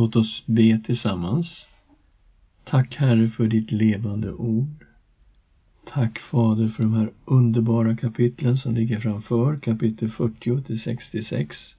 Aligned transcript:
Låt 0.00 0.16
oss 0.16 0.42
be 0.46 0.80
tillsammans. 0.86 1.66
Tack 2.64 2.96
Herre 2.96 3.28
för 3.28 3.46
ditt 3.46 3.72
levande 3.72 4.32
ord. 4.32 4.86
Tack 5.92 6.18
Fader 6.18 6.68
för 6.68 6.82
de 6.82 6.94
här 6.94 7.10
underbara 7.24 7.96
kapitlen 7.96 8.56
som 8.56 8.74
ligger 8.74 9.00
framför, 9.00 9.56
kapitel 9.56 10.10
40 10.10 10.62
till 10.62 10.80
66. 10.80 11.76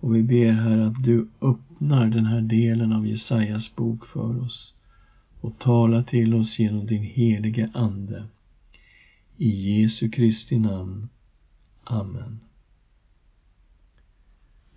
Och 0.00 0.16
vi 0.16 0.22
ber 0.22 0.52
Herre 0.52 0.86
att 0.86 1.04
du 1.04 1.28
öppnar 1.40 2.08
den 2.08 2.26
här 2.26 2.40
delen 2.40 2.92
av 2.92 3.06
Jesajas 3.06 3.76
bok 3.76 4.06
för 4.06 4.42
oss 4.42 4.74
och 5.40 5.58
talar 5.58 6.02
till 6.02 6.34
oss 6.34 6.58
genom 6.58 6.86
din 6.86 7.02
helige 7.02 7.70
Ande. 7.74 8.24
I 9.36 9.80
Jesu 9.80 10.10
Kristi 10.10 10.58
namn. 10.58 11.08
Amen. 11.84 12.40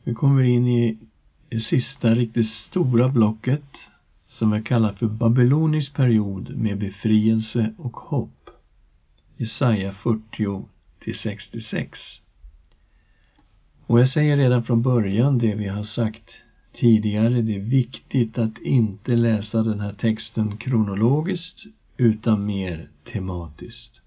Vi 0.03 0.13
kommer 0.13 0.43
in 0.43 0.67
i 0.67 0.97
det 1.51 1.59
sista 1.59 2.15
riktigt 2.15 2.47
stora 2.47 3.09
blocket 3.09 3.63
som 4.27 4.51
jag 4.53 4.65
kallar 4.65 4.93
för 4.93 5.07
babylonisk 5.07 5.93
period 5.93 6.55
med 6.57 6.77
befrielse 6.77 7.73
och 7.77 7.97
hopp. 7.97 8.49
Jesaja 9.37 9.91
40 9.91 10.65
till 10.99 11.15
66. 11.15 11.99
Och 13.85 13.99
jag 13.99 14.09
säger 14.09 14.37
redan 14.37 14.63
från 14.63 14.81
början 14.81 15.37
det 15.37 15.55
vi 15.55 15.67
har 15.67 15.83
sagt 15.83 16.31
tidigare, 16.73 17.41
det 17.41 17.55
är 17.55 17.59
viktigt 17.59 18.37
att 18.37 18.57
inte 18.57 19.15
läsa 19.15 19.63
den 19.63 19.79
här 19.79 19.93
texten 19.93 20.57
kronologiskt 20.57 21.65
utan 21.97 22.45
mer 22.45 22.89
tematiskt. 23.13 24.01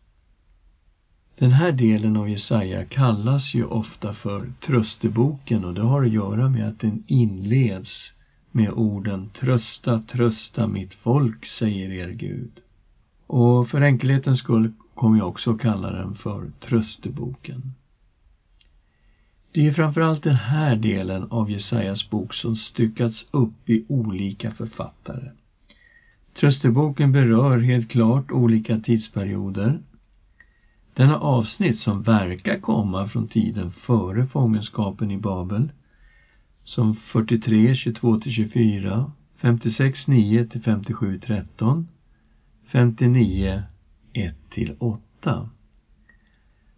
Den 1.38 1.50
här 1.50 1.72
delen 1.72 2.16
av 2.16 2.28
Jesaja 2.28 2.84
kallas 2.84 3.54
ju 3.54 3.64
ofta 3.64 4.14
för 4.14 4.52
trösteboken 4.60 5.64
och 5.64 5.74
det 5.74 5.82
har 5.82 6.04
att 6.04 6.12
göra 6.12 6.48
med 6.48 6.68
att 6.68 6.80
den 6.80 7.04
inleds 7.06 8.12
med 8.50 8.70
orden 8.70 9.28
Trösta, 9.40 10.00
trösta 10.00 10.66
mitt 10.66 10.94
folk, 10.94 11.46
säger 11.46 11.90
er 11.90 12.10
Gud. 12.10 12.50
Och 13.26 13.68
för 13.68 13.80
enkelhetens 13.80 14.38
skull 14.38 14.72
kommer 14.94 15.18
jag 15.18 15.28
också 15.28 15.54
kalla 15.54 15.90
den 15.90 16.14
för 16.14 16.50
trösteboken. 16.60 17.74
Det 19.52 19.66
är 19.66 19.72
framförallt 19.72 20.22
den 20.22 20.36
här 20.36 20.76
delen 20.76 21.26
av 21.30 21.50
Jesajas 21.50 22.10
bok 22.10 22.34
som 22.34 22.56
styckats 22.56 23.26
upp 23.30 23.70
i 23.70 23.84
olika 23.88 24.50
författare. 24.50 25.30
Trösteboken 26.40 27.12
berör 27.12 27.58
helt 27.58 27.88
klart 27.88 28.30
olika 28.30 28.80
tidsperioder 28.80 29.80
denna 30.94 31.18
avsnitt 31.18 31.78
som 31.78 32.02
verkar 32.02 32.56
komma 32.56 33.06
från 33.06 33.28
tiden 33.28 33.70
före 33.70 34.26
fångenskapen 34.26 35.10
i 35.10 35.16
Babel, 35.16 35.72
som 36.64 36.94
43, 36.94 37.72
22-24, 37.72 39.10
56, 39.36 40.06
9-57, 40.06 41.20
13, 41.20 41.88
59, 42.66 43.62
1-8. 44.12 45.48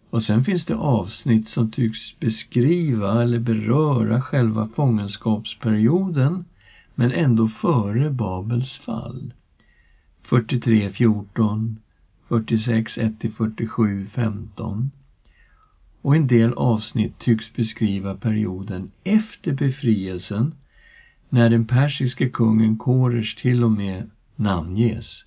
Och 0.09 0.23
sen 0.23 0.43
finns 0.43 0.65
det 0.65 0.75
avsnitt 0.75 1.47
som 1.49 1.71
tycks 1.71 2.19
beskriva 2.19 3.21
eller 3.21 3.39
beröra 3.39 4.21
själva 4.21 4.67
fångenskapsperioden 4.67 6.45
men 6.95 7.11
ändå 7.11 7.47
före 7.47 8.09
Babels 8.09 8.77
fall. 8.77 9.33
43, 10.23 10.89
14, 10.89 11.79
46, 12.27 12.97
1-47, 12.97 14.07
15. 14.07 14.91
Och 16.01 16.15
en 16.15 16.27
del 16.27 16.53
avsnitt 16.53 17.19
tycks 17.19 17.53
beskriva 17.53 18.15
perioden 18.15 18.91
efter 19.03 19.53
befrielsen 19.53 20.55
när 21.29 21.49
den 21.49 21.65
persiske 21.65 22.29
kungen 22.29 22.77
Koresh 22.77 23.41
till 23.41 23.63
och 23.63 23.71
med 23.71 24.09
namnges 24.35 25.25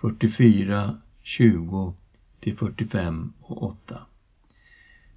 44, 0.00 0.96
20 1.22 1.94
till 2.40 2.56
45 2.56 3.32
och 3.40 3.62
8. 3.62 3.98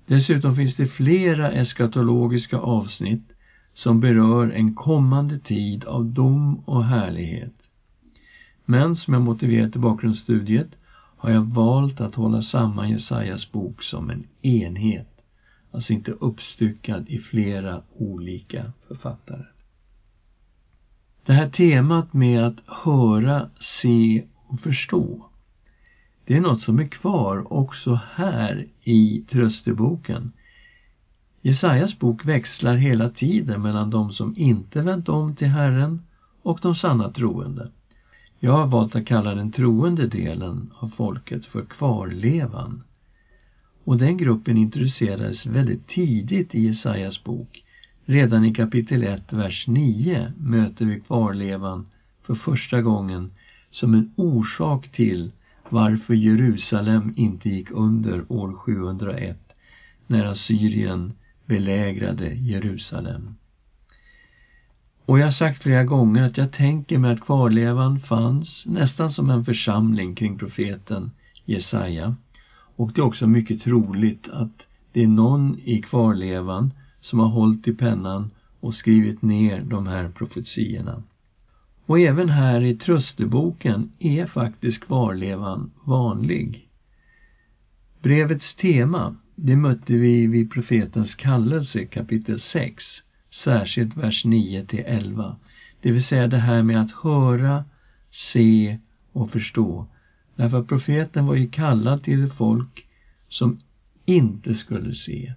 Dessutom 0.06 0.56
finns 0.56 0.75
det 0.75 0.88
flera 0.88 1.52
eskatologiska 1.52 2.58
avsnitt 2.58 3.31
som 3.74 4.00
berör 4.00 4.50
en 4.50 4.75
kommande 4.75 5.40
tid 5.40 5.85
av 5.85 6.06
dom 6.06 6.56
och 6.66 6.85
härlighet. 6.85 7.53
Men 8.66 8.96
som 8.96 9.14
jag 9.14 9.24
motiverat 9.24 9.75
i 9.75 9.80
bakgrundsstudiet 9.80 10.75
har 11.25 11.31
jag 11.31 11.44
valt 11.44 12.02
att 12.02 12.16
hålla 12.16 12.41
samman 12.41 12.90
Jesajas 12.90 13.52
bok 13.52 13.84
som 13.84 14.09
en 14.09 14.24
enhet, 14.41 15.08
alltså 15.72 15.94
inte 15.94 16.12
uppstyckad 16.12 17.08
i 17.08 17.18
flera 17.18 17.81
olika 17.96 18.72
författare. 18.88 19.44
Det 21.25 21.34
här 21.34 21.50
temat 21.50 22.14
med 22.14 22.44
att 22.44 22.59
höra, 22.68 23.50
se 23.59 24.24
och 24.47 24.59
förstå, 24.59 25.30
det 26.25 26.35
är 26.35 26.41
något 26.41 26.59
som 26.62 26.80
är 26.80 26.85
kvar 26.85 27.53
också 27.53 28.00
här 28.14 28.66
i 28.84 29.24
trösteboken. 29.30 30.31
Jesajas 31.41 32.00
bok 32.00 32.25
växlar 32.25 32.75
hela 32.75 33.09
tiden 33.09 33.62
mellan 33.62 33.90
de 33.90 34.12
som 34.12 34.34
inte 34.38 34.81
vänt 34.81 35.09
om 35.09 35.34
till 35.34 35.47
Herren 35.47 36.02
och 36.41 36.59
de 36.62 36.75
sanna 36.75 37.09
troende. 37.09 37.69
Jag 38.45 38.51
har 38.51 38.66
valt 38.66 38.95
att 38.95 39.06
kalla 39.06 39.33
den 39.33 39.50
troende 39.50 40.06
delen 40.06 40.69
av 40.79 40.88
folket 40.88 41.45
för 41.45 41.61
kvarlevan. 41.61 42.83
Och 43.83 43.97
den 43.97 44.17
gruppen 44.17 44.57
introducerades 44.57 45.45
väldigt 45.45 45.88
tidigt 45.88 46.55
i 46.55 46.61
Jesajas 46.66 47.23
bok. 47.23 47.63
Redan 48.05 48.45
i 48.45 48.53
kapitel 48.53 49.03
1, 49.03 49.34
vers 49.34 49.67
9 49.67 50.31
möter 50.38 50.85
vi 50.85 51.00
kvarlevan 51.00 51.85
för 52.22 52.35
första 52.35 52.81
gången 52.81 53.29
som 53.72 53.94
en 53.94 54.13
orsak 54.16 54.88
till 54.88 55.31
varför 55.69 56.13
Jerusalem 56.13 57.13
inte 57.16 57.50
gick 57.50 57.72
under 57.72 58.31
år 58.31 58.53
701 58.53 59.38
när 60.07 60.25
Assyrien 60.25 61.13
belägrade 61.45 62.34
Jerusalem. 62.34 63.35
Och 65.05 65.19
jag 65.19 65.25
har 65.25 65.31
sagt 65.31 65.63
flera 65.63 65.83
gånger 65.83 66.23
att 66.23 66.38
jag 66.38 66.51
tänker 66.51 66.97
mig 66.97 67.11
att 67.11 67.21
kvarlevan 67.21 67.99
fanns 67.99 68.66
nästan 68.66 69.11
som 69.11 69.29
en 69.29 69.45
församling 69.45 70.16
kring 70.16 70.38
profeten 70.38 71.11
Jesaja. 71.45 72.16
Och 72.75 72.91
det 72.95 73.01
är 73.01 73.05
också 73.05 73.27
mycket 73.27 73.61
troligt 73.61 74.29
att 74.29 74.61
det 74.91 75.03
är 75.03 75.07
någon 75.07 75.59
i 75.63 75.81
kvarlevan 75.81 76.73
som 77.01 77.19
har 77.19 77.27
hållit 77.27 77.67
i 77.67 77.73
pennan 77.73 78.31
och 78.59 78.73
skrivit 78.73 79.21
ner 79.21 79.61
de 79.61 79.88
här 79.88 80.09
profetiorna. 80.09 81.03
Och 81.85 81.99
även 81.99 82.29
här 82.29 82.61
i 82.61 82.75
trösteboken 82.75 83.91
är 83.99 84.25
faktiskt 84.25 84.79
kvarlevan 84.79 85.72
vanlig. 85.83 86.67
Brevets 88.01 88.55
tema, 88.55 89.16
det 89.35 89.55
mötte 89.55 89.93
vi 89.93 90.27
vid 90.27 90.51
profetens 90.51 91.16
kallelse 91.16 91.85
kapitel 91.85 92.39
6 92.39 92.83
särskilt 93.44 93.97
vers 93.97 94.25
9 94.25 94.66
till 94.66 94.84
11. 94.85 95.35
Det 95.81 95.91
vill 95.91 96.03
säga 96.03 96.28
det 96.28 96.38
här 96.38 96.63
med 96.63 96.81
att 96.81 96.91
höra, 96.91 97.66
se 98.12 98.78
och 99.12 99.31
förstå. 99.31 99.85
Därför 100.35 100.59
att 100.59 100.68
profeten 100.68 101.25
var 101.25 101.35
ju 101.35 101.47
kallad 101.47 102.03
till 102.03 102.23
ett 102.23 102.34
folk 102.34 102.88
som 103.28 103.59
inte 104.06 104.56
skulle 104.56 104.94
se 104.94 105.34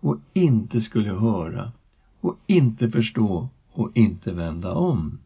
och 0.00 0.18
inte 0.32 0.80
skulle 0.80 1.12
höra 1.12 1.72
och 2.20 2.36
inte 2.46 2.90
förstå 2.90 3.48
och 3.72 3.90
inte 3.94 4.32
vända 4.32 4.72
om. 4.72 5.18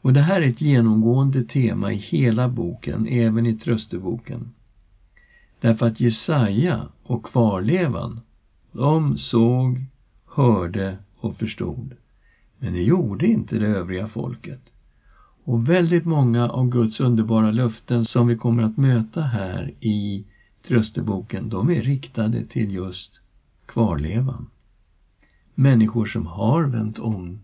Och 0.00 0.12
det 0.12 0.22
här 0.22 0.40
är 0.40 0.48
ett 0.48 0.60
genomgående 0.60 1.44
tema 1.44 1.92
i 1.92 1.96
hela 1.96 2.48
boken, 2.48 3.06
även 3.06 3.46
i 3.46 3.54
trösteboken. 3.54 4.48
Därför 5.60 5.86
att 5.86 6.00
Jesaja 6.00 6.88
och 7.02 7.24
kvarlevan, 7.24 8.20
de 8.72 9.18
såg, 9.18 9.84
hörde 10.36 10.98
och 11.16 11.36
förstod. 11.36 11.94
Men 12.58 12.72
det 12.72 12.82
gjorde 12.82 13.26
inte 13.26 13.58
det 13.58 13.66
övriga 13.66 14.08
folket. 14.08 14.60
Och 15.44 15.68
väldigt 15.68 16.04
många 16.04 16.48
av 16.48 16.68
Guds 16.68 17.00
underbara 17.00 17.50
löften 17.50 18.04
som 18.04 18.26
vi 18.26 18.36
kommer 18.36 18.62
att 18.62 18.76
möta 18.76 19.20
här 19.20 19.74
i 19.80 20.24
trösteboken, 20.66 21.48
de 21.48 21.70
är 21.70 21.82
riktade 21.82 22.44
till 22.44 22.72
just 22.72 23.20
kvarlevan. 23.66 24.46
Människor 25.54 26.06
som 26.06 26.26
har 26.26 26.64
vänt 26.64 26.98
om 26.98 27.38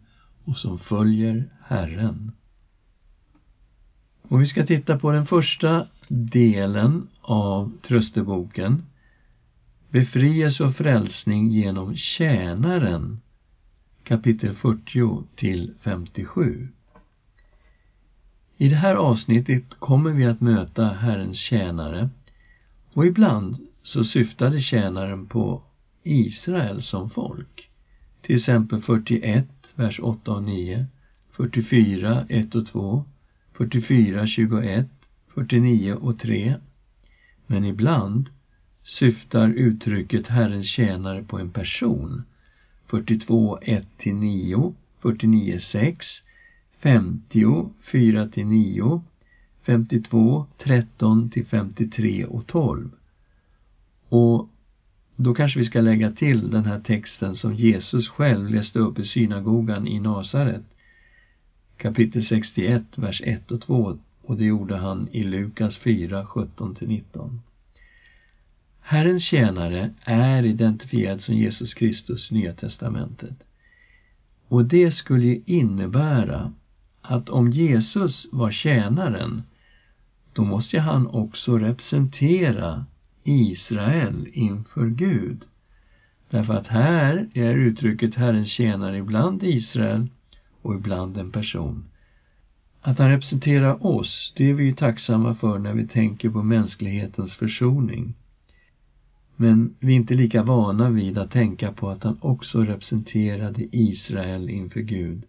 och 0.44 0.56
som 0.56 0.78
följer 0.78 1.50
Herren. 1.62 2.32
Och 4.22 4.42
vi 4.42 4.46
ska 4.46 4.66
titta 4.66 4.98
på 4.98 5.12
den 5.12 5.26
första 5.26 5.86
delen 6.08 7.08
av 7.20 7.72
trösteboken 7.82 8.82
Befrielse 9.92 10.64
och 10.64 10.76
frälsning 10.76 11.50
genom 11.50 11.96
tjänaren 11.96 13.20
kapitel 14.04 14.54
40 14.54 15.24
till 15.36 15.74
57. 15.80 16.68
I 18.56 18.68
det 18.68 18.76
här 18.76 18.94
avsnittet 18.94 19.64
kommer 19.78 20.10
vi 20.10 20.24
att 20.24 20.40
möta 20.40 20.88
Herrens 20.88 21.38
tjänare 21.38 22.10
och 22.92 23.06
ibland 23.06 23.56
så 23.82 24.04
syftade 24.04 24.60
tjänaren 24.60 25.26
på 25.26 25.62
Israel 26.02 26.82
som 26.82 27.10
folk. 27.10 27.70
Till 28.22 28.36
exempel 28.36 28.80
41, 28.80 29.46
vers 29.74 30.00
8 30.02 30.32
och 30.32 30.42
9, 30.42 30.86
44, 31.30 32.26
1 32.28 32.54
och 32.54 32.66
2, 32.66 33.04
44, 33.52 34.26
21, 34.26 34.86
49 35.34 35.92
och 35.92 36.18
3. 36.18 36.56
Men 37.46 37.64
ibland 37.64 38.30
syftar 38.84 39.48
uttrycket 39.48 40.26
Herrens 40.26 40.66
tjänare 40.66 41.22
på 41.22 41.38
en 41.38 41.50
person. 41.50 42.22
42, 42.86 43.58
1-9, 43.62 44.74
49, 45.00 45.60
6, 45.60 46.06
50, 46.78 47.44
4-9, 47.92 49.00
52, 49.62 50.46
13 50.58 51.30
53 51.50 52.24
och 52.24 52.46
12. 52.46 52.90
Och 54.08 54.48
då 55.16 55.34
kanske 55.34 55.58
vi 55.58 55.64
ska 55.64 55.80
lägga 55.80 56.12
till 56.12 56.50
den 56.50 56.64
här 56.64 56.80
texten 56.80 57.36
som 57.36 57.54
Jesus 57.54 58.08
själv 58.08 58.50
läste 58.50 58.78
upp 58.78 58.98
i 58.98 59.04
synagogan 59.04 59.88
i 59.88 60.00
Nasaret. 60.00 60.62
Kapitel 61.76 62.24
61, 62.24 62.82
vers 62.94 63.22
1 63.24 63.50
och 63.50 63.60
2 63.60 63.98
och 64.22 64.36
det 64.36 64.44
gjorde 64.44 64.76
han 64.76 65.08
i 65.12 65.24
Lukas 65.24 65.76
4, 65.76 66.24
17-19. 66.24 67.38
Herrens 68.84 69.22
tjänare 69.22 69.94
är 70.04 70.44
identifierad 70.44 71.20
som 71.20 71.34
Jesus 71.34 71.74
Kristus 71.74 72.30
i 72.30 72.34
Nya 72.34 72.52
Testamentet. 72.52 73.42
Och 74.48 74.64
det 74.64 74.90
skulle 74.90 75.24
ju 75.24 75.42
innebära 75.46 76.52
att 77.02 77.28
om 77.28 77.50
Jesus 77.50 78.26
var 78.32 78.50
tjänaren, 78.50 79.42
då 80.32 80.44
måste 80.44 80.80
han 80.80 81.06
också 81.06 81.58
representera 81.58 82.84
Israel 83.24 84.28
inför 84.32 84.86
Gud. 84.86 85.44
Därför 86.30 86.54
att 86.54 86.66
här 86.66 87.28
är 87.34 87.54
uttrycket 87.54 88.14
Herrens 88.14 88.48
tjänare 88.48 88.96
ibland 88.96 89.42
Israel 89.42 90.06
och 90.62 90.74
ibland 90.74 91.16
en 91.16 91.30
person. 91.30 91.84
Att 92.80 92.98
han 92.98 93.08
representerar 93.08 93.86
oss, 93.86 94.32
det 94.36 94.50
är 94.50 94.54
vi 94.54 94.64
ju 94.64 94.72
tacksamma 94.72 95.34
för 95.34 95.58
när 95.58 95.74
vi 95.74 95.86
tänker 95.86 96.30
på 96.30 96.42
mänsklighetens 96.42 97.34
försoning. 97.34 98.14
Men 99.42 99.74
vi 99.78 99.92
är 99.92 99.96
inte 99.96 100.14
lika 100.14 100.42
vana 100.42 100.90
vid 100.90 101.18
att 101.18 101.30
tänka 101.30 101.72
på 101.72 101.90
att 101.90 102.02
han 102.02 102.16
också 102.20 102.64
representerade 102.64 103.66
Israel 103.70 104.50
inför 104.50 104.80
Gud. 104.80 105.22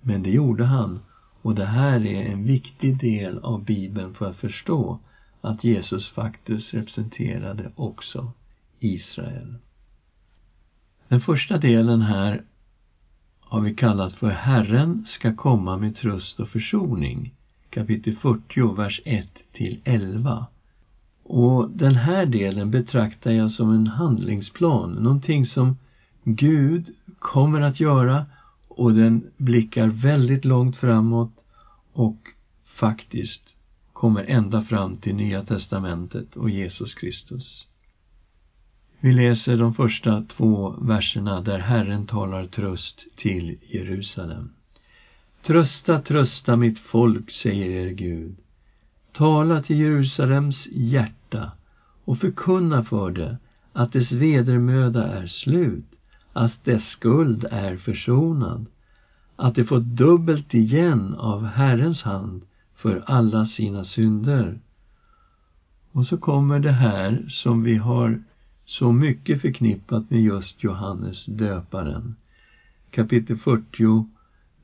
Men 0.00 0.22
det 0.22 0.30
gjorde 0.30 0.64
han 0.64 1.00
och 1.42 1.54
det 1.54 1.64
här 1.64 2.06
är 2.06 2.22
en 2.22 2.44
viktig 2.44 3.00
del 3.00 3.38
av 3.38 3.64
Bibeln 3.64 4.14
för 4.14 4.28
att 4.28 4.36
förstå 4.36 4.98
att 5.40 5.64
Jesus 5.64 6.08
faktiskt 6.08 6.74
representerade 6.74 7.70
också 7.74 8.32
Israel. 8.78 9.54
Den 11.08 11.20
första 11.20 11.58
delen 11.58 12.00
här 12.00 12.44
har 13.40 13.60
vi 13.60 13.74
kallat 13.74 14.12
för 14.12 14.30
Herren 14.30 15.04
ska 15.06 15.36
komma 15.36 15.76
med 15.76 15.96
tröst 15.96 16.40
och 16.40 16.48
försoning. 16.48 17.34
Kapitel 17.70 18.14
40, 18.14 18.74
vers 18.76 19.00
1 19.04 19.26
till 19.52 19.80
11. 19.84 20.46
Och 21.34 21.70
den 21.70 21.94
här 21.94 22.26
delen 22.26 22.70
betraktar 22.70 23.30
jag 23.30 23.50
som 23.50 23.70
en 23.70 23.86
handlingsplan, 23.86 24.92
någonting 24.92 25.46
som 25.46 25.76
Gud 26.24 26.94
kommer 27.18 27.60
att 27.60 27.80
göra 27.80 28.26
och 28.68 28.94
den 28.94 29.30
blickar 29.36 29.86
väldigt 29.86 30.44
långt 30.44 30.76
framåt 30.76 31.44
och 31.92 32.16
faktiskt 32.64 33.42
kommer 33.92 34.24
ända 34.24 34.62
fram 34.62 34.96
till 34.96 35.14
Nya 35.14 35.44
testamentet 35.44 36.36
och 36.36 36.50
Jesus 36.50 36.94
Kristus. 36.94 37.66
Vi 39.00 39.12
läser 39.12 39.56
de 39.56 39.74
första 39.74 40.22
två 40.22 40.70
verserna 40.80 41.40
där 41.40 41.58
Herren 41.58 42.06
talar 42.06 42.46
tröst 42.46 43.06
till 43.16 43.58
Jerusalem. 43.68 44.50
Trösta, 45.42 46.00
trösta 46.00 46.56
mitt 46.56 46.78
folk, 46.78 47.30
säger 47.30 47.70
er 47.70 47.90
Gud. 47.90 48.36
Tala 49.12 49.62
till 49.62 49.76
Jerusalems 49.76 50.68
hjärta 50.70 51.52
och 52.04 52.18
förkunna 52.18 52.82
för 52.82 53.10
det 53.10 53.36
att 53.72 53.92
dess 53.92 54.12
vedermöda 54.12 55.06
är 55.06 55.26
slut, 55.26 55.84
att 56.32 56.64
dess 56.64 56.88
skuld 56.88 57.44
är 57.50 57.76
försonad, 57.76 58.66
att 59.36 59.54
det 59.54 59.64
fått 59.64 59.82
dubbelt 59.82 60.54
igen 60.54 61.14
av 61.14 61.46
Herrens 61.46 62.02
hand 62.02 62.42
för 62.74 63.02
alla 63.06 63.46
sina 63.46 63.84
synder. 63.84 64.58
Och 65.92 66.06
så 66.06 66.16
kommer 66.16 66.58
det 66.58 66.72
här 66.72 67.24
som 67.28 67.62
vi 67.62 67.76
har 67.76 68.22
så 68.64 68.92
mycket 68.92 69.40
förknippat 69.40 70.10
med 70.10 70.22
just 70.22 70.64
Johannes 70.64 71.26
döparen. 71.26 72.16
Kapitel 72.90 73.36
40, 73.36 74.08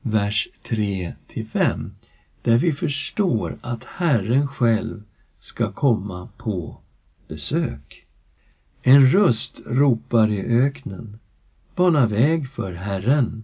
vers 0.01 0.47
3 0.69 1.13
5 1.51 1.91
där 2.41 2.57
vi 2.57 2.71
förstår 2.71 3.57
att 3.61 3.83
Herren 3.83 4.47
själv 4.47 5.03
ska 5.39 5.71
komma 5.71 6.29
på 6.37 6.81
besök. 7.27 8.05
En 8.81 9.07
röst 9.07 9.61
ropar 9.65 10.31
i 10.31 10.41
öknen. 10.41 11.19
Bana 11.75 12.07
väg 12.07 12.49
för 12.49 12.73
Herren. 12.73 13.43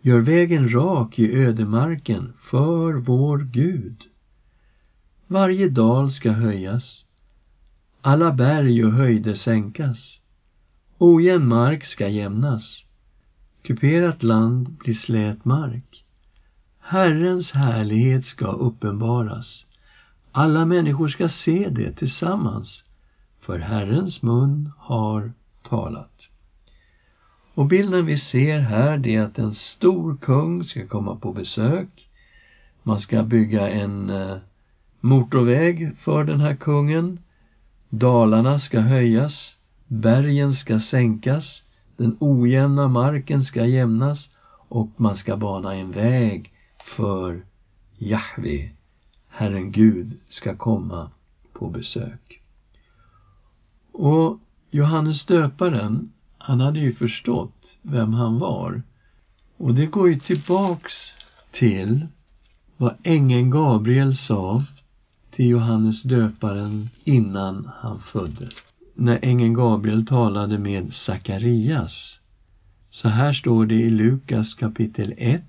Gör 0.00 0.20
vägen 0.20 0.72
rak 0.74 1.18
i 1.18 1.32
ödemarken 1.32 2.32
för 2.38 2.92
vår 2.92 3.38
Gud. 3.38 4.04
Varje 5.26 5.68
dal 5.68 6.10
ska 6.10 6.30
höjas, 6.30 7.04
alla 8.00 8.32
berg 8.32 8.84
och 8.84 8.92
höjder 8.92 9.34
sänkas. 9.34 10.20
Ojämn 10.98 11.48
mark 11.48 11.84
ska 11.84 12.08
jämnas, 12.08 12.84
kuperat 13.62 14.22
land 14.22 14.70
blir 14.70 14.94
slät 14.94 15.44
mark. 15.44 16.05
Herrens 16.88 17.52
härlighet 17.52 18.24
ska 18.24 18.46
uppenbaras. 18.46 19.66
Alla 20.32 20.64
människor 20.64 21.08
ska 21.08 21.28
se 21.28 21.68
det 21.68 21.92
tillsammans, 21.92 22.84
för 23.40 23.58
Herrens 23.58 24.22
mun 24.22 24.70
har 24.78 25.32
talat. 25.62 26.22
Och 27.54 27.66
bilden 27.66 28.06
vi 28.06 28.16
ser 28.16 28.60
här 28.60 28.98
det 28.98 29.14
är 29.14 29.22
att 29.22 29.38
en 29.38 29.54
stor 29.54 30.16
kung 30.16 30.64
ska 30.64 30.86
komma 30.86 31.16
på 31.16 31.32
besök. 31.32 32.08
Man 32.82 32.98
ska 32.98 33.22
bygga 33.22 33.70
en 33.70 34.10
eh, 34.10 34.36
motorväg 35.00 35.96
för 35.98 36.24
den 36.24 36.40
här 36.40 36.54
kungen. 36.54 37.18
Dalarna 37.88 38.58
ska 38.58 38.80
höjas, 38.80 39.56
bergen 39.86 40.54
ska 40.54 40.80
sänkas, 40.80 41.62
den 41.96 42.16
ojämna 42.20 42.88
marken 42.88 43.44
ska 43.44 43.64
jämnas 43.64 44.30
och 44.68 44.90
man 44.96 45.16
ska 45.16 45.36
bana 45.36 45.74
en 45.74 45.92
väg 45.92 46.52
för 46.86 47.44
Jahve, 47.98 48.70
Herren 49.28 49.72
Gud, 49.72 50.20
ska 50.28 50.56
komma 50.56 51.10
på 51.52 51.68
besök. 51.68 52.40
Och 53.92 54.38
Johannes 54.70 55.26
döparen, 55.26 56.12
han 56.38 56.60
hade 56.60 56.78
ju 56.80 56.94
förstått 56.94 57.76
vem 57.82 58.12
han 58.12 58.38
var. 58.38 58.82
Och 59.56 59.74
det 59.74 59.86
går 59.86 60.08
ju 60.08 60.20
tillbaks 60.20 60.92
till 61.52 62.06
vad 62.76 62.94
ängeln 63.02 63.50
Gabriel 63.50 64.16
sa 64.16 64.62
till 65.30 65.46
Johannes 65.46 66.02
döparen 66.02 66.88
innan 67.04 67.70
han 67.74 68.00
föddes. 68.00 68.54
När 68.94 69.18
ängeln 69.22 69.54
Gabriel 69.54 70.06
talade 70.06 70.58
med 70.58 70.94
Sakarias. 70.94 72.20
Så 72.90 73.08
här 73.08 73.32
står 73.32 73.66
det 73.66 73.74
i 73.74 73.90
Lukas 73.90 74.54
kapitel 74.54 75.14
1, 75.16 75.42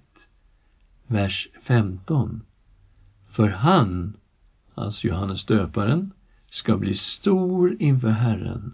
vers 1.08 1.48
15. 1.64 2.42
För 3.30 3.50
han, 3.50 4.14
alltså 4.76 5.08
Johannes 5.08 5.46
döparen, 5.46 6.12
ska 6.50 6.78
bli 6.78 6.96
stor 6.96 7.78
inför 7.80 8.10
Herren. 8.10 8.74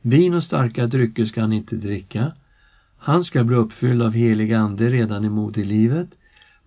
Vin 0.00 0.34
och 0.34 0.44
starka 0.44 0.86
drycker 0.86 1.24
ska 1.24 1.40
han 1.40 1.52
inte 1.52 1.76
dricka. 1.76 2.32
Han 2.96 3.24
ska 3.24 3.44
bli 3.44 3.56
uppfylld 3.56 4.02
av 4.02 4.12
helig 4.12 4.52
ande 4.52 4.90
redan 4.90 5.24
i 5.24 5.28
moderlivet. 5.28 6.08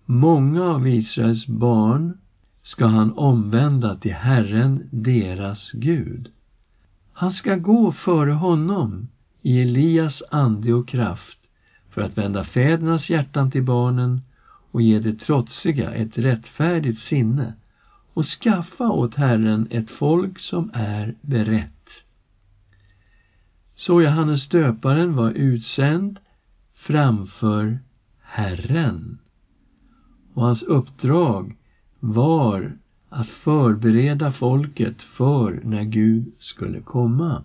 Många 0.04 0.62
av 0.62 0.88
Israels 0.88 1.46
barn 1.46 2.18
ska 2.62 2.86
han 2.86 3.12
omvända 3.12 3.96
till 3.96 4.14
Herren, 4.14 4.88
deras 4.90 5.72
Gud. 5.72 6.28
Han 7.12 7.32
ska 7.32 7.56
gå 7.56 7.92
före 7.92 8.32
honom 8.32 9.08
i 9.42 9.62
Elias 9.62 10.22
ande 10.30 10.74
och 10.74 10.88
kraft 10.88 11.38
för 11.90 12.02
att 12.02 12.18
vända 12.18 12.44
fädernas 12.44 13.10
hjärtan 13.10 13.50
till 13.50 13.62
barnen 13.62 14.20
och 14.76 14.82
ge 14.82 14.98
det 14.98 15.18
trotsiga 15.18 15.94
ett 15.94 16.18
rättfärdigt 16.18 17.00
sinne 17.00 17.54
och 18.12 18.24
skaffa 18.24 18.90
åt 18.90 19.14
Herren 19.14 19.68
ett 19.70 19.90
folk 19.90 20.38
som 20.38 20.70
är 20.74 21.14
berett. 21.20 21.90
Så 23.74 24.02
Johannes 24.02 24.48
döparen 24.48 25.16
var 25.16 25.30
utsänd 25.30 26.18
framför 26.74 27.78
Herren. 28.22 29.18
Och 30.34 30.42
hans 30.42 30.62
uppdrag 30.62 31.56
var 32.00 32.78
att 33.08 33.28
förbereda 33.28 34.32
folket 34.32 35.02
för 35.02 35.60
när 35.64 35.84
Gud 35.84 36.32
skulle 36.38 36.80
komma. 36.80 37.42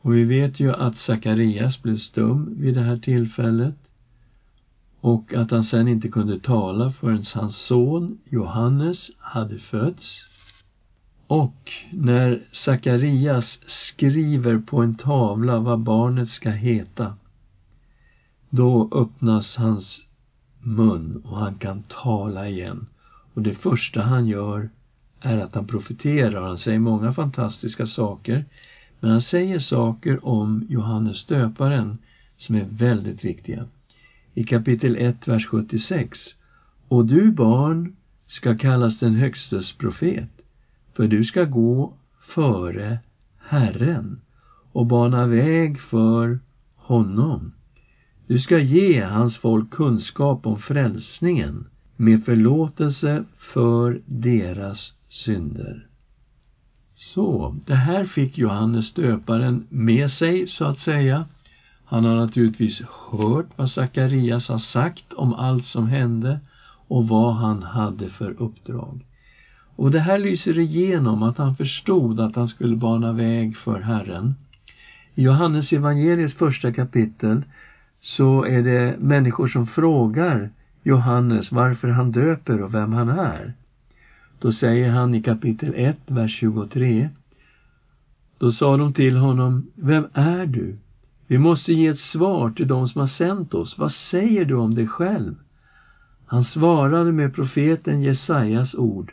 Och 0.00 0.14
vi 0.14 0.24
vet 0.24 0.60
ju 0.60 0.72
att 0.72 0.98
Sakarias 0.98 1.82
blev 1.82 1.96
stum 1.96 2.54
vid 2.60 2.74
det 2.74 2.82
här 2.82 2.96
tillfället 2.96 3.76
och 5.04 5.34
att 5.34 5.50
han 5.50 5.64
sen 5.64 5.88
inte 5.88 6.08
kunde 6.08 6.38
tala 6.38 6.90
förrän 6.90 7.24
hans 7.34 7.56
son 7.56 8.18
Johannes 8.24 9.10
hade 9.18 9.58
fötts. 9.58 10.28
Och 11.26 11.72
när 11.92 12.42
Sakarias 12.52 13.58
skriver 13.66 14.58
på 14.58 14.82
en 14.82 14.94
tavla 14.94 15.58
vad 15.58 15.78
barnet 15.78 16.28
ska 16.28 16.50
heta, 16.50 17.14
då 18.50 18.88
öppnas 18.92 19.56
hans 19.56 20.02
mun 20.62 21.22
och 21.24 21.38
han 21.38 21.54
kan 21.54 21.82
tala 21.82 22.48
igen. 22.48 22.86
Och 23.34 23.42
det 23.42 23.54
första 23.54 24.02
han 24.02 24.26
gör 24.26 24.70
är 25.20 25.38
att 25.38 25.54
han 25.54 25.66
profeterar. 25.66 26.42
Han 26.42 26.58
säger 26.58 26.78
många 26.78 27.12
fantastiska 27.12 27.86
saker. 27.86 28.44
Men 29.00 29.10
han 29.10 29.22
säger 29.22 29.58
saker 29.58 30.26
om 30.26 30.66
Johannes 30.68 31.24
döparen 31.24 31.98
som 32.36 32.54
är 32.54 32.66
väldigt 32.70 33.24
viktiga. 33.24 33.66
I 34.34 34.44
kapitel 34.44 34.96
1, 34.96 35.28
vers 35.28 35.46
76. 35.46 36.34
Och 36.88 37.06
du 37.06 37.30
barn 37.30 37.96
ska 38.26 38.58
kallas 38.58 38.98
den 38.98 39.14
högstes 39.14 39.72
profet, 39.72 40.30
för 40.92 41.08
du 41.08 41.24
ska 41.24 41.44
gå 41.44 41.94
före 42.20 42.98
Herren 43.38 44.20
och 44.72 44.86
bana 44.86 45.26
väg 45.26 45.80
för 45.80 46.38
honom. 46.74 47.52
Du 48.26 48.38
ska 48.38 48.58
ge 48.58 49.00
hans 49.00 49.36
folk 49.36 49.70
kunskap 49.70 50.46
om 50.46 50.58
frälsningen 50.58 51.66
med 51.96 52.24
förlåtelse 52.24 53.24
för 53.38 54.00
deras 54.06 54.94
synder. 55.08 55.86
Så, 56.94 57.56
det 57.66 57.74
här 57.74 58.04
fick 58.04 58.38
Johannes 58.38 58.92
döparen 58.92 59.66
med 59.68 60.10
sig, 60.10 60.46
så 60.46 60.64
att 60.64 60.78
säga. 60.78 61.26
Han 61.84 62.04
har 62.04 62.16
naturligtvis 62.16 62.82
hört 63.10 63.46
vad 63.56 63.70
Sakarias 63.70 64.48
har 64.48 64.58
sagt 64.58 65.12
om 65.12 65.34
allt 65.34 65.66
som 65.66 65.86
hände 65.86 66.40
och 66.88 67.08
vad 67.08 67.34
han 67.34 67.62
hade 67.62 68.08
för 68.08 68.42
uppdrag. 68.42 69.00
Och 69.76 69.90
det 69.90 70.00
här 70.00 70.18
lyser 70.18 70.58
igenom 70.58 71.22
att 71.22 71.38
han 71.38 71.56
förstod 71.56 72.20
att 72.20 72.36
han 72.36 72.48
skulle 72.48 72.76
bana 72.76 73.12
väg 73.12 73.56
för 73.56 73.80
Herren. 73.80 74.34
I 75.14 75.22
Johannes 75.22 75.72
evangeliets 75.72 76.34
första 76.34 76.72
kapitel 76.72 77.42
så 78.00 78.44
är 78.44 78.62
det 78.62 78.96
människor 78.98 79.46
som 79.46 79.66
frågar 79.66 80.50
Johannes 80.82 81.52
varför 81.52 81.88
han 81.88 82.12
döper 82.12 82.62
och 82.62 82.74
vem 82.74 82.92
han 82.92 83.08
är. 83.08 83.52
Då 84.38 84.52
säger 84.52 84.90
han 84.90 85.14
i 85.14 85.22
kapitel 85.22 85.74
1, 85.76 85.96
vers 86.06 86.38
23. 86.38 87.08
Då 88.38 88.52
sa 88.52 88.76
de 88.76 88.92
till 88.92 89.16
honom, 89.16 89.66
Vem 89.74 90.06
är 90.12 90.46
du? 90.46 90.76
Vi 91.26 91.38
måste 91.38 91.72
ge 91.72 91.86
ett 91.86 91.98
svar 91.98 92.50
till 92.50 92.68
de 92.68 92.88
som 92.88 93.00
har 93.00 93.08
sänt 93.08 93.54
oss. 93.54 93.78
Vad 93.78 93.92
säger 93.92 94.44
du 94.44 94.54
om 94.54 94.74
dig 94.74 94.86
själv? 94.86 95.34
Han 96.26 96.44
svarade 96.44 97.12
med 97.12 97.34
profeten 97.34 98.02
Jesajas 98.02 98.74
ord. 98.74 99.12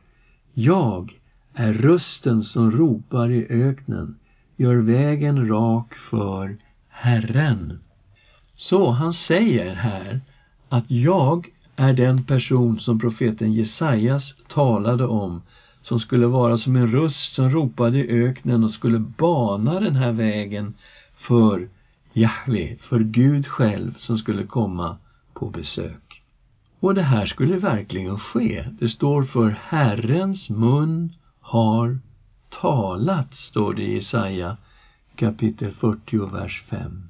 Jag 0.53 1.19
är 1.53 1.73
rösten 1.73 2.43
som 2.43 2.71
ropar 2.71 3.29
i 3.29 3.47
öknen. 3.49 4.15
Gör 4.57 4.75
vägen 4.75 5.47
rak 5.47 5.95
för 5.95 6.57
Herren. 6.89 7.79
Så 8.55 8.89
han 8.91 9.13
säger 9.13 9.73
här 9.73 10.21
att 10.69 10.91
jag 10.91 11.49
är 11.75 11.93
den 11.93 12.23
person 12.23 12.79
som 12.79 12.99
profeten 12.99 13.53
Jesajas 13.53 14.35
talade 14.47 15.05
om 15.05 15.41
som 15.81 15.99
skulle 15.99 16.27
vara 16.27 16.57
som 16.57 16.75
en 16.75 16.87
röst 16.87 17.33
som 17.33 17.49
ropade 17.49 17.97
i 17.97 18.23
öknen 18.25 18.63
och 18.63 18.71
skulle 18.71 18.99
bana 18.99 19.79
den 19.79 19.95
här 19.95 20.11
vägen 20.11 20.73
för 21.15 21.67
Jahve, 22.13 22.77
för 22.77 22.99
Gud 22.99 23.47
själv 23.47 23.97
som 23.97 24.17
skulle 24.17 24.45
komma 24.45 24.97
på 25.33 25.49
besök. 25.49 26.23
Och 26.79 26.95
det 26.95 27.01
här 27.01 27.25
skulle 27.25 27.57
verkligen 27.57 28.19
ske. 28.19 28.65
Det 28.79 28.89
står 28.89 29.23
för 29.23 29.59
Herrens 29.63 30.49
mun 30.49 31.13
har 31.39 31.99
talat, 32.49 33.33
står 33.33 33.73
det 33.73 33.83
i 33.83 33.93
Jesaja 33.93 34.57
kapitel 35.15 35.71
40, 35.71 36.17
vers 36.17 36.63
5. 36.69 37.01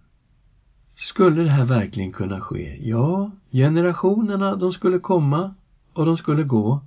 Skulle 0.96 1.44
det 1.44 1.50
här 1.50 1.66
verkligen 1.66 2.12
kunna 2.12 2.42
ske? 2.42 2.90
Ja, 2.90 3.32
generationerna 3.52 4.56
de 4.56 4.74
skulle 4.74 5.00
komma 5.00 5.54
och 5.94 6.06
de 6.06 6.18
skulle 6.18 6.44
gå. 6.44 6.80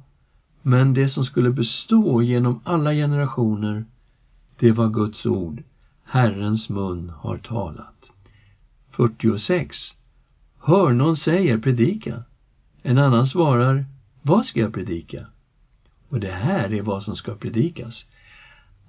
Men 0.62 0.94
det 0.94 1.08
som 1.08 1.24
skulle 1.24 1.50
bestå 1.50 2.22
genom 2.22 2.60
alla 2.64 2.92
generationer, 2.92 3.84
det 4.58 4.72
var 4.72 4.88
Guds 4.88 5.26
ord. 5.26 5.62
Herrens 6.04 6.68
mun 6.68 7.12
har 7.16 7.38
talat. 7.38 7.93
46. 8.96 9.76
Hör 10.58 10.92
någon 10.92 11.16
säger 11.16 11.58
predika. 11.58 12.22
En 12.82 12.98
annan 12.98 13.26
svarar, 13.26 13.84
vad 14.22 14.46
ska 14.46 14.60
jag 14.60 14.74
predika? 14.74 15.26
Och 16.08 16.20
det 16.20 16.32
här 16.32 16.72
är 16.72 16.82
vad 16.82 17.02
som 17.02 17.16
ska 17.16 17.34
predikas. 17.34 18.06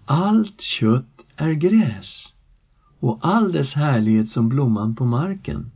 Allt 0.06 0.62
kött 0.62 1.26
är 1.36 1.52
gräs 1.52 2.34
och 3.00 3.20
all 3.22 3.52
dess 3.52 3.74
härlighet 3.74 4.30
som 4.30 4.50
blomman 4.50 4.96
på 4.96 5.06
marken. 5.06 5.72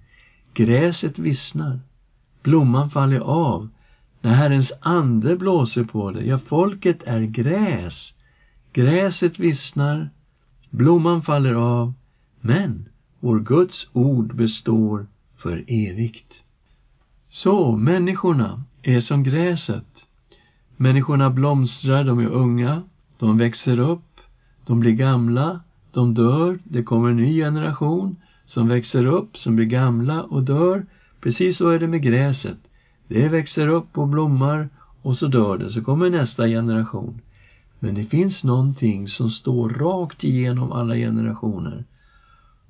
Gräset 0.53 1.19
vissnar, 1.19 1.79
blomman 2.43 2.89
faller 2.89 3.19
av 3.19 3.69
när 4.21 4.33
Herrens 4.33 4.71
ande 4.81 5.35
blåser 5.35 5.83
på 5.83 6.11
det. 6.11 6.25
Ja, 6.25 6.39
folket 6.39 7.03
är 7.03 7.21
gräs. 7.21 8.13
Gräset 8.73 9.39
vissnar, 9.39 10.09
blomman 10.69 11.21
faller 11.21 11.53
av, 11.53 11.93
men 12.39 12.89
vår 13.19 13.39
Guds 13.39 13.89
ord 13.93 14.35
består 14.35 15.07
för 15.37 15.63
evigt. 15.67 16.43
Så, 17.29 17.75
människorna 17.75 18.63
är 18.81 19.01
som 19.01 19.23
gräset. 19.23 19.85
Människorna 20.77 21.29
blomstrar, 21.29 22.03
de 22.03 22.19
är 22.19 22.29
unga, 22.29 22.83
de 23.17 23.37
växer 23.37 23.79
upp, 23.79 24.19
de 24.65 24.79
blir 24.79 24.91
gamla, 24.91 25.61
de 25.91 26.13
dör, 26.13 26.59
det 26.63 26.83
kommer 26.83 27.09
en 27.09 27.17
ny 27.17 27.37
generation 27.37 28.15
som 28.45 28.67
växer 28.67 29.05
upp, 29.05 29.37
som 29.37 29.55
blir 29.55 29.65
gamla 29.65 30.23
och 30.23 30.43
dör. 30.43 30.85
Precis 31.21 31.57
så 31.57 31.69
är 31.69 31.79
det 31.79 31.87
med 31.87 32.01
gräset. 32.01 32.57
Det 33.07 33.27
växer 33.27 33.67
upp 33.67 33.97
och 33.97 34.07
blommar 34.07 34.69
och 35.01 35.17
så 35.17 35.27
dör 35.27 35.57
det, 35.57 35.69
så 35.69 35.81
kommer 35.81 36.09
nästa 36.09 36.47
generation. 36.47 37.21
Men 37.79 37.95
det 37.95 38.05
finns 38.05 38.43
någonting 38.43 39.07
som 39.07 39.29
står 39.29 39.69
rakt 39.69 40.23
igenom 40.23 40.71
alla 40.71 40.95
generationer. 40.95 41.85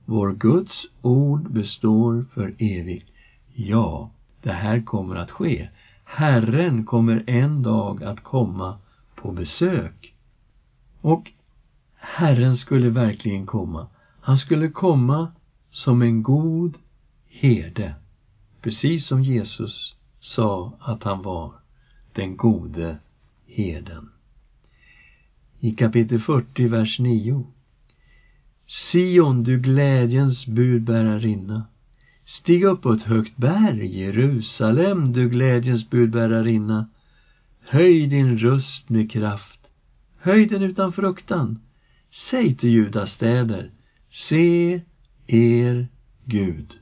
Vår 0.09 0.31
Guds 0.33 0.85
ord 1.01 1.51
består 1.51 2.25
för 2.33 2.55
evigt. 2.57 3.09
Ja, 3.53 4.11
det 4.41 4.51
här 4.51 4.81
kommer 4.81 5.15
att 5.15 5.31
ske. 5.31 5.69
Herren 6.03 6.85
kommer 6.85 7.23
en 7.27 7.63
dag 7.63 8.03
att 8.03 8.23
komma 8.23 8.77
på 9.15 9.31
besök. 9.31 10.13
Och 11.01 11.31
Herren 11.95 12.57
skulle 12.57 12.89
verkligen 12.89 13.45
komma. 13.45 13.87
Han 14.21 14.37
skulle 14.37 14.69
komma 14.69 15.31
som 15.71 16.01
en 16.01 16.23
god 16.23 16.77
herde. 17.27 17.95
Precis 18.61 19.05
som 19.05 19.23
Jesus 19.23 19.95
sa 20.19 20.73
att 20.79 21.03
han 21.03 21.21
var 21.21 21.53
den 22.13 22.37
gode 22.37 22.97
herden. 23.47 24.09
I 25.59 25.71
kapitel 25.71 26.19
40, 26.19 26.67
vers 26.67 26.99
9. 26.99 27.45
Sion, 28.71 29.43
du 29.43 29.59
glädjens 29.59 30.45
budbärarinna. 30.45 31.67
Stig 32.25 32.63
upp 32.63 32.81
på 32.81 32.91
ett 32.91 33.03
högt 33.03 33.37
berg, 33.37 33.99
Jerusalem, 33.99 35.13
du 35.13 35.29
glädjens 35.29 35.89
budbärarinna. 35.89 36.89
Höj 37.59 38.07
din 38.07 38.37
röst 38.37 38.89
med 38.89 39.11
kraft. 39.11 39.59
Höj 40.17 40.45
den 40.45 40.61
utan 40.61 40.93
fruktan. 40.93 41.59
Säg 42.11 42.55
till 42.55 42.69
Judas 42.69 43.11
städer, 43.11 43.71
se 44.11 44.81
er 45.27 45.87
Gud. 46.25 46.79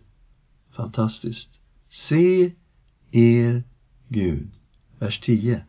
Fantastiskt. 0.76 1.60
Se 1.90 2.52
er 3.12 3.64
Gud. 4.08 4.50
Vers 5.00 5.20
10. 5.20 5.62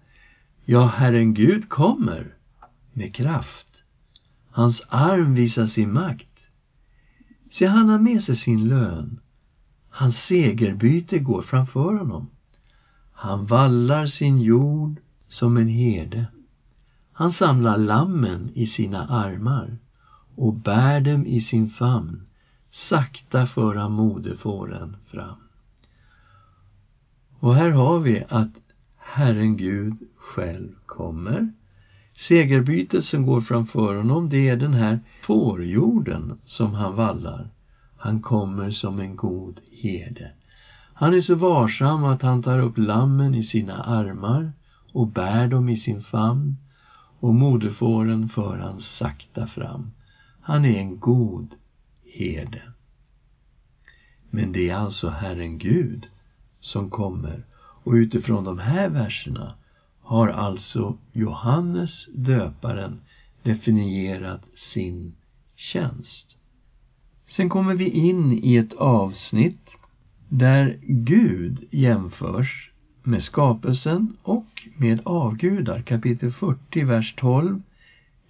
Ja, 0.65 0.87
Herren 0.87 1.35
Gud 1.35 1.69
kommer 1.69 2.35
med 2.93 3.15
kraft. 3.15 3.68
Hans 4.51 4.83
arm 4.89 5.35
visar 5.35 5.67
sin 5.67 5.93
makt. 5.93 6.49
Se, 7.51 7.67
han 7.67 7.89
har 7.89 7.99
med 7.99 8.23
sig 8.23 8.37
sin 8.37 8.69
lön. 8.69 9.21
Hans 9.91 10.17
segerbyte 10.17 11.19
går 11.19 11.43
framför 11.43 11.95
honom. 11.95 12.31
Han 13.13 13.47
vallar 13.47 14.07
sin 14.07 14.39
jord 14.39 15.01
som 15.29 15.57
en 15.57 15.69
herde. 15.69 16.27
Han 17.13 17.33
samlar 17.33 17.79
lammen 17.79 18.51
i 18.55 18.67
sina 18.67 19.07
armar 19.07 19.79
och 20.35 20.55
bär 20.55 21.01
dem 21.01 21.27
i 21.27 21.41
sin 21.41 21.71
famn. 21.71 22.23
Sakta 22.71 23.47
för 23.47 23.75
han 23.75 23.93
moderfåren 23.93 24.97
fram. 25.07 25.39
Och 27.39 27.55
här 27.55 27.71
har 27.71 27.99
vi 27.99 28.25
att 28.29 28.55
Herren 28.97 29.57
Gud 29.57 29.97
själv 30.17 30.75
kommer. 30.87 31.53
Segerbytet 32.19 33.05
som 33.05 33.27
går 33.27 33.41
framför 33.41 33.97
honom, 33.97 34.29
det 34.29 34.49
är 34.49 34.57
den 34.57 34.75
här 34.75 34.99
fårjorden 35.23 36.39
som 36.45 36.75
han 36.75 36.95
vallar. 36.95 37.51
Han 37.97 38.21
kommer 38.21 38.71
som 38.71 38.99
en 38.99 39.17
god 39.17 39.61
herde. 39.71 40.31
Han 40.95 41.15
är 41.15 41.21
så 41.21 41.35
varsam 41.35 42.05
att 42.05 42.23
han 42.23 42.43
tar 42.43 42.59
upp 42.59 42.79
lammen 42.79 43.35
i 43.35 43.43
sina 43.43 43.83
armar 43.83 44.53
och 44.93 45.07
bär 45.07 45.47
dem 45.49 45.69
i 45.69 45.77
sin 45.77 46.01
famn 46.01 46.57
och 47.21 47.35
moderfåren 47.35 48.29
för 48.29 48.59
han 48.59 48.81
sakta 48.81 49.47
fram. 49.47 49.91
Han 50.41 50.65
är 50.65 50.79
en 50.79 50.99
god 50.99 51.55
herde. 52.05 52.63
Men 54.31 54.53
det 54.53 54.71
är 54.71 54.75
alltså 54.75 55.09
Herren 55.09 55.59
Gud 55.59 56.07
som 56.61 56.91
kommer 56.91 57.45
och 57.57 57.93
utifrån 57.93 58.45
de 58.45 58.59
här 58.59 58.89
verserna 58.89 59.55
har 60.09 60.29
alltså 60.29 60.99
Johannes 61.13 62.09
döparen 62.15 63.01
definierat 63.43 64.43
sin 64.55 65.15
tjänst. 65.57 66.37
Sen 67.27 67.49
kommer 67.49 67.75
vi 67.75 67.89
in 67.89 68.45
i 68.45 68.57
ett 68.57 68.73
avsnitt 68.73 69.71
där 70.29 70.79
Gud 70.83 71.69
jämförs 71.71 72.71
med 73.03 73.23
skapelsen 73.23 74.17
och 74.23 74.69
med 74.77 75.01
avgudar, 75.05 75.83
kapitel 75.83 76.33
40, 76.33 76.85
vers 76.85 77.15
12 77.17 77.63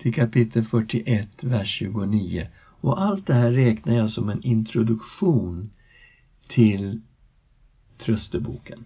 till 0.02 0.14
kapitel 0.14 0.64
41, 0.64 1.28
vers 1.40 1.68
29. 1.78 2.49
Och 2.80 3.02
allt 3.02 3.26
det 3.26 3.35
här 3.35 3.52
räknar 3.52 3.94
jag 3.94 4.11
som 4.11 4.28
en 4.28 4.42
introduktion 4.42 5.70
till 6.49 7.00
trösteboken. 7.99 8.85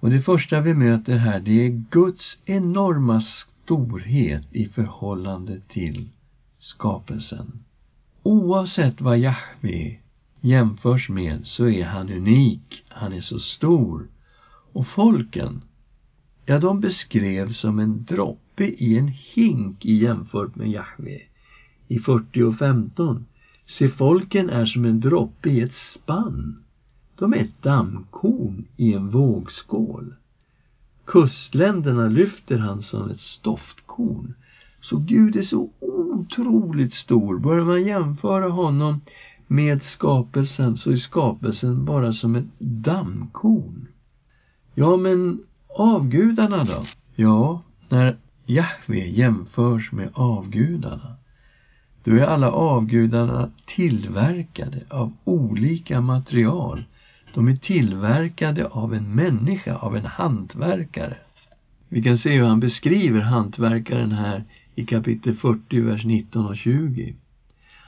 Och 0.00 0.10
det 0.10 0.20
första 0.20 0.60
vi 0.60 0.74
möter 0.74 1.16
här, 1.16 1.40
det 1.40 1.66
är 1.66 1.82
Guds 1.90 2.38
enorma 2.44 3.20
storhet 3.20 4.44
i 4.50 4.66
förhållande 4.66 5.60
till 5.68 6.08
skapelsen. 6.58 7.64
Oavsett 8.22 9.00
vad 9.00 9.18
Jahve 9.18 9.96
jämförs 10.40 11.08
med 11.08 11.46
så 11.46 11.68
är 11.68 11.84
han 11.84 12.12
unik, 12.12 12.84
han 12.88 13.12
är 13.12 13.20
så 13.20 13.38
stor. 13.38 14.08
Och 14.72 14.86
folken, 14.86 15.62
ja 16.44 16.58
de 16.58 16.80
beskrevs 16.80 17.58
som 17.58 17.78
en 17.78 18.04
droppe 18.04 18.64
i 18.64 18.98
en 18.98 19.08
hink 19.08 19.84
i 19.84 19.94
jämfört 19.94 20.56
med 20.56 20.70
Jahve. 20.70 21.20
I 21.88 21.98
40 21.98 22.42
och 22.42 22.58
15. 22.58 23.26
Se, 23.66 23.88
folken 23.88 24.50
är 24.50 24.66
som 24.66 24.84
en 24.84 25.00
droppe 25.00 25.50
i 25.50 25.60
ett 25.60 25.74
spann. 25.74 26.65
De 27.18 27.34
är 27.34 27.38
ett 27.38 27.62
dammkorn 27.62 28.64
i 28.76 28.92
en 28.92 29.10
vågskål. 29.10 30.14
Kustländerna 31.04 32.08
lyfter 32.08 32.58
han 32.58 32.82
som 32.82 33.10
ett 33.10 33.20
stoftkorn. 33.20 34.34
Så 34.80 34.96
Gud 34.96 35.36
är 35.36 35.42
så 35.42 35.70
otroligt 35.80 36.94
stor. 36.94 37.38
Börjar 37.38 37.64
man 37.64 37.84
jämföra 37.84 38.48
honom 38.48 39.00
med 39.46 39.82
skapelsen 39.82 40.76
så 40.76 40.90
är 40.90 40.96
skapelsen 40.96 41.84
bara 41.84 42.12
som 42.12 42.34
ett 42.34 42.58
dammkorn. 42.58 43.88
Ja, 44.74 44.96
men 44.96 45.40
avgudarna 45.68 46.64
då? 46.64 46.84
Ja, 47.14 47.62
när 47.88 48.16
Jahve 48.46 49.08
jämförs 49.08 49.92
med 49.92 50.10
avgudarna 50.14 51.16
då 52.04 52.12
är 52.12 52.22
alla 52.22 52.50
avgudarna 52.50 53.50
tillverkade 53.66 54.80
av 54.90 55.12
olika 55.24 56.00
material. 56.00 56.84
De 57.36 57.48
är 57.48 57.56
tillverkade 57.56 58.66
av 58.66 58.94
en 58.94 59.14
människa, 59.14 59.76
av 59.76 59.96
en 59.96 60.04
hantverkare. 60.04 61.16
Vi 61.88 62.02
kan 62.02 62.18
se 62.18 62.30
hur 62.30 62.44
han 62.44 62.60
beskriver 62.60 63.20
hantverkaren 63.20 64.12
här 64.12 64.44
i 64.74 64.84
kapitel 64.84 65.34
40, 65.34 65.80
vers 65.80 66.04
19 66.04 66.46
och 66.46 66.56
20. 66.56 67.14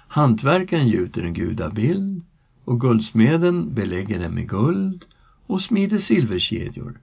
Hantverkaren 0.09 0.89
gjuter 0.89 1.23
en 1.23 1.35
gudabild 1.35 2.23
och 2.65 2.81
guldsmeden 2.81 3.75
belägger 3.75 4.19
den 4.19 4.35
med 4.35 4.49
guld 4.49 5.05
och 5.47 5.63
smider 5.63 5.99
silverkedjor. 5.99 6.99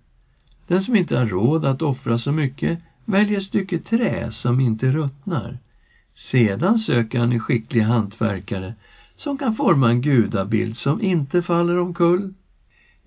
Den 0.67 0.81
som 0.81 0.95
inte 0.95 1.17
har 1.17 1.25
råd 1.25 1.65
att 1.65 1.81
offra 1.81 2.17
så 2.17 2.31
mycket 2.31 2.79
väljer 3.05 3.37
ett 3.37 3.43
stycke 3.43 3.79
trä 3.79 4.31
som 4.31 4.59
inte 4.59 4.91
ruttnar. 4.91 5.57
Sedan 6.15 6.77
söker 6.77 7.19
han 7.19 7.31
en 7.31 7.39
skicklig 7.39 7.81
hantverkare 7.81 8.73
som 9.17 9.37
kan 9.37 9.55
forma 9.55 9.89
en 9.89 10.01
gudabild 10.01 10.77
som 10.77 11.01
inte 11.01 11.41
faller 11.41 11.77
omkull. 11.77 12.33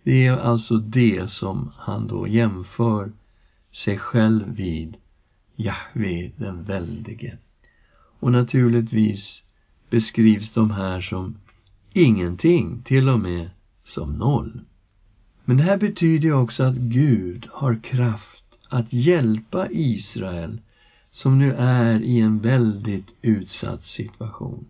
Det 0.03 0.27
är 0.27 0.37
alltså 0.37 0.79
det 0.79 1.31
som 1.31 1.71
han 1.77 2.07
då 2.07 2.29
jämför 2.29 3.12
sig 3.73 3.99
själv 3.99 4.55
vid, 4.55 4.97
Jahve 5.57 6.31
den 6.37 6.64
väldige. 6.64 7.38
Och 8.21 8.33
naturligtvis 8.33 9.42
beskrivs 9.90 10.51
de 10.51 10.71
här 10.71 11.01
som 11.01 11.37
ingenting, 11.92 12.83
till 12.83 13.09
och 13.09 13.21
med 13.21 13.51
som 13.85 14.12
noll. 14.12 14.61
Men 15.44 15.57
det 15.57 15.62
här 15.62 15.77
betyder 15.77 16.33
också 16.33 16.62
att 16.62 16.77
Gud 16.77 17.47
har 17.51 17.83
kraft 17.83 18.44
att 18.68 18.92
hjälpa 18.92 19.68
Israel 19.71 20.61
som 21.11 21.38
nu 21.38 21.53
är 21.53 22.01
i 22.01 22.21
en 22.21 22.40
väldigt 22.40 23.14
utsatt 23.23 23.87
situation. 23.87 24.64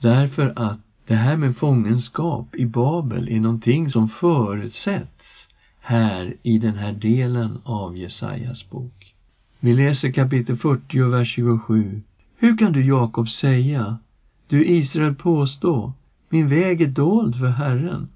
Därför 0.00 0.52
att 0.56 0.78
det 1.06 1.14
här 1.14 1.36
med 1.36 1.56
fångenskap 1.56 2.54
i 2.54 2.66
Babel 2.66 3.28
är 3.28 3.40
någonting 3.40 3.90
som 3.90 4.08
förutsätts 4.08 5.48
här 5.80 6.34
i 6.42 6.58
den 6.58 6.74
här 6.74 6.92
delen 6.92 7.58
av 7.64 7.96
Jesajas 7.96 8.70
bok. 8.70 9.14
Vi 9.60 9.74
läser 9.74 10.12
kapitel 10.12 10.56
40 10.56 11.02
vers 11.02 11.28
27. 11.34 12.02
Hur 12.36 12.56
kan 12.56 12.72
du, 12.72 12.84
Jakob, 12.84 13.28
säga 13.28 13.98
du 14.48 14.66
Israel 14.66 15.14
påstå, 15.14 15.92
min 16.28 16.48
väg 16.48 16.80
är 16.80 16.86
dold 16.86 17.36
för 17.36 17.48
Herren. 17.48 18.08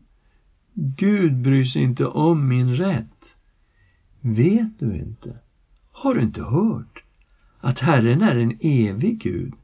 Gud 0.75 1.37
bryr 1.37 1.64
sig 1.64 1.83
inte 1.83 2.07
om 2.07 2.49
min 2.49 2.77
rätt. 2.77 3.37
Vet 4.20 4.79
du 4.79 4.97
inte? 4.97 5.37
Har 5.92 6.14
du 6.14 6.20
inte 6.20 6.42
hört 6.42 7.03
att 7.61 7.79
Herren 7.79 8.23
är 8.23 8.37
en 8.37 8.59
evig 8.61 9.18
Gud 9.23 9.55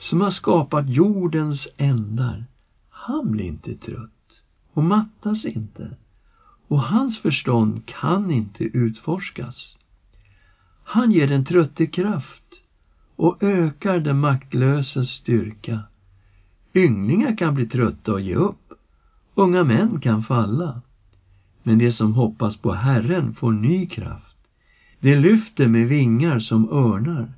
som 0.00 0.20
har 0.20 0.30
skapat 0.30 0.88
jordens 0.88 1.68
ändar? 1.76 2.46
Han 2.88 3.30
blir 3.30 3.44
inte 3.44 3.74
trött 3.74 4.42
och 4.72 4.82
mattas 4.82 5.44
inte 5.44 5.96
och 6.70 6.82
hans 6.82 7.18
förstånd 7.18 7.86
kan 7.86 8.30
inte 8.30 8.64
utforskas. 8.64 9.76
Han 10.84 11.12
ger 11.12 11.26
den 11.26 11.44
trötte 11.44 11.86
kraft 11.86 12.62
och 13.16 13.42
ökar 13.42 14.00
den 14.00 14.20
maktlöses 14.20 15.08
styrka. 15.08 15.80
Ynglingar 16.74 17.36
kan 17.36 17.54
bli 17.54 17.66
trötta 17.66 18.12
och 18.12 18.20
ge 18.20 18.34
upp. 18.34 18.72
Unga 19.34 19.64
män 19.64 20.00
kan 20.00 20.22
falla. 20.22 20.80
Men 21.62 21.78
de 21.78 21.92
som 21.92 22.14
hoppas 22.14 22.56
på 22.56 22.72
Herren 22.72 23.34
får 23.34 23.52
ny 23.52 23.86
kraft. 23.86 24.36
De 25.00 25.16
lyfter 25.16 25.66
med 25.68 25.88
vingar 25.88 26.38
som 26.38 26.72
örnar. 26.72 27.34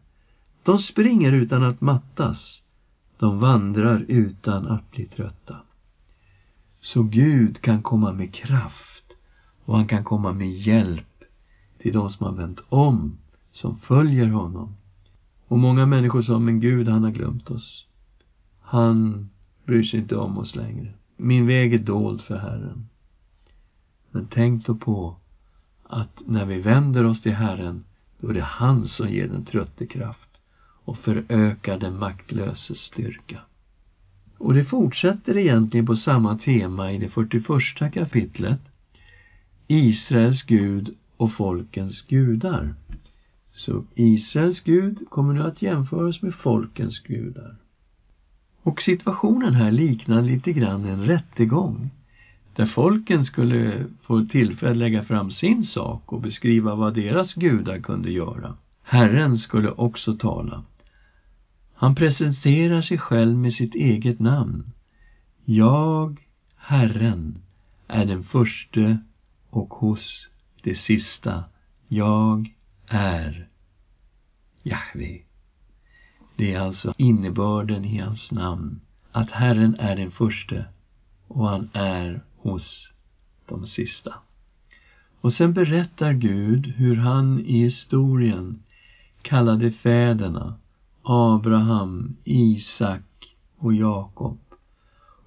De 0.65 0.79
springer 0.79 1.33
utan 1.33 1.63
att 1.63 1.81
mattas. 1.81 2.63
De 3.19 3.39
vandrar 3.39 4.05
utan 4.09 4.67
att 4.67 4.91
bli 4.91 5.07
trötta. 5.07 5.57
Så 6.81 7.03
Gud 7.03 7.61
kan 7.61 7.83
komma 7.83 8.13
med 8.13 8.35
kraft 8.35 9.05
och 9.65 9.77
han 9.77 9.87
kan 9.87 10.05
komma 10.05 10.33
med 10.33 10.53
hjälp 10.53 11.25
till 11.79 11.93
de 11.93 12.11
som 12.11 12.27
har 12.27 12.33
vänt 12.33 12.61
om, 12.69 13.19
som 13.53 13.79
följer 13.79 14.27
honom. 14.27 14.77
Och 15.49 15.59
många 15.59 15.87
människor 15.87 16.23
sa, 16.23 16.39
men 16.39 16.61
Gud, 16.61 16.89
han 16.89 17.03
har 17.03 17.11
glömt 17.11 17.51
oss. 17.51 17.87
Han 18.61 19.29
bryr 19.65 19.83
sig 19.83 20.01
inte 20.01 20.17
om 20.17 20.39
oss 20.39 20.55
längre. 20.55 20.93
Min 21.17 21.47
väg 21.47 21.75
är 21.75 21.79
dold 21.79 22.21
för 22.21 22.37
Herren. 22.37 22.89
Men 24.11 24.27
tänk 24.31 24.67
då 24.67 24.75
på 24.75 25.17
att 25.83 26.23
när 26.27 26.45
vi 26.45 26.61
vänder 26.61 27.05
oss 27.05 27.23
till 27.23 27.35
Herren, 27.35 27.85
då 28.21 28.29
är 28.29 28.35
det 28.35 28.43
han 28.43 28.87
som 28.87 29.11
ger 29.11 29.29
den 29.29 29.45
trötte 29.45 29.87
kraft 29.87 30.32
och 30.85 30.99
förökar 30.99 31.79
den 31.79 31.99
maktlöses 31.99 32.79
styrka. 32.79 33.39
Och 34.39 34.55
det 34.55 34.65
fortsätter 34.65 35.37
egentligen 35.37 35.87
på 35.87 35.97
samma 35.97 36.39
tema 36.39 36.93
i 36.93 36.99
det 36.99 37.09
41 37.09 37.95
kapitlet. 37.95 38.61
Israels 39.67 40.43
Gud 40.43 40.95
och 41.17 41.33
folkens 41.33 42.03
gudar. 42.03 42.75
Så 43.53 43.85
Israels 43.95 44.61
Gud 44.61 45.11
kommer 45.11 45.35
nu 45.35 45.43
att 45.43 45.63
jämföras 45.63 46.23
med 46.23 46.35
folkens 46.35 46.99
gudar. 46.99 47.57
Och 48.63 48.83
situationen 48.83 49.55
här 49.55 49.71
liknar 49.71 50.23
lite 50.23 50.53
grann 50.53 50.85
en 50.85 51.05
rättegång 51.05 51.91
där 52.57 52.67
folken 52.67 53.25
skulle 53.25 53.87
få 54.03 54.25
tillfälle 54.25 54.71
att 54.71 54.77
lägga 54.77 55.03
fram 55.03 55.31
sin 55.31 55.65
sak 55.65 56.13
och 56.13 56.21
beskriva 56.21 56.75
vad 56.75 56.95
deras 56.95 57.35
gudar 57.35 57.79
kunde 57.79 58.11
göra. 58.11 58.55
Herren 58.83 59.39
skulle 59.39 59.71
också 59.71 60.17
tala. 60.17 60.63
Han 61.83 61.95
presenterar 61.95 62.81
sig 62.81 62.99
själv 62.99 63.39
med 63.39 63.53
sitt 63.53 63.75
eget 63.75 64.21
namn. 64.21 64.73
Jag, 65.45 66.21
Herren, 66.57 67.43
är 67.89 68.05
den 68.05 68.25
förste 68.25 68.99
och 69.51 69.75
hos 69.75 70.29
det 70.63 70.75
sista. 70.75 71.45
Jag 71.89 72.55
är 72.87 73.49
Jahve. 74.63 75.19
Det 76.37 76.55
är 76.55 76.61
alltså 76.61 76.95
innebörden 76.97 77.85
i 77.85 77.99
hans 77.99 78.33
namn. 78.33 78.81
Att 79.13 79.31
Herren 79.31 79.77
är 79.79 79.97
den 79.97 80.11
förste 80.11 80.65
och 81.29 81.49
han 81.49 81.71
är 81.73 82.23
hos 82.37 82.93
de 83.49 83.67
sista. 83.67 84.15
Och 85.21 85.33
sen 85.33 85.53
berättar 85.53 86.13
Gud 86.13 86.67
hur 86.67 86.97
han 86.97 87.41
i 87.41 87.63
historien 87.63 88.63
kallade 89.23 89.71
fäderna 89.71 90.59
Abraham, 91.03 92.17
Isak 92.25 93.37
och 93.57 93.75
Jakob. 93.75 94.39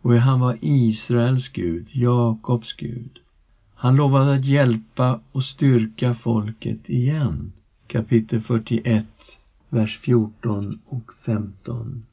Och 0.01 0.13
han 0.13 0.39
var 0.39 0.57
Israels 0.61 1.49
Gud, 1.49 1.87
Jakobs 1.91 2.73
Gud. 2.73 3.19
Han 3.75 3.95
lovade 3.95 4.33
att 4.33 4.45
hjälpa 4.45 5.19
och 5.31 5.43
styrka 5.43 6.15
folket 6.15 6.89
igen. 6.89 7.51
Kapitel 7.87 8.41
41, 8.41 9.05
vers 9.69 9.99
14 9.99 10.79
och 10.85 11.11
15. 11.25 12.05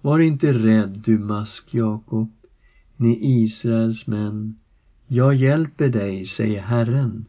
Var 0.00 0.18
inte 0.18 0.52
rädd, 0.52 1.02
du 1.04 1.18
mask 1.18 1.74
Jakob, 1.74 2.32
ni 2.96 3.42
Israels 3.42 4.06
män. 4.06 4.58
Jag 5.06 5.34
hjälper 5.34 5.88
dig, 5.88 6.26
säger 6.26 6.60
Herren. 6.60 7.26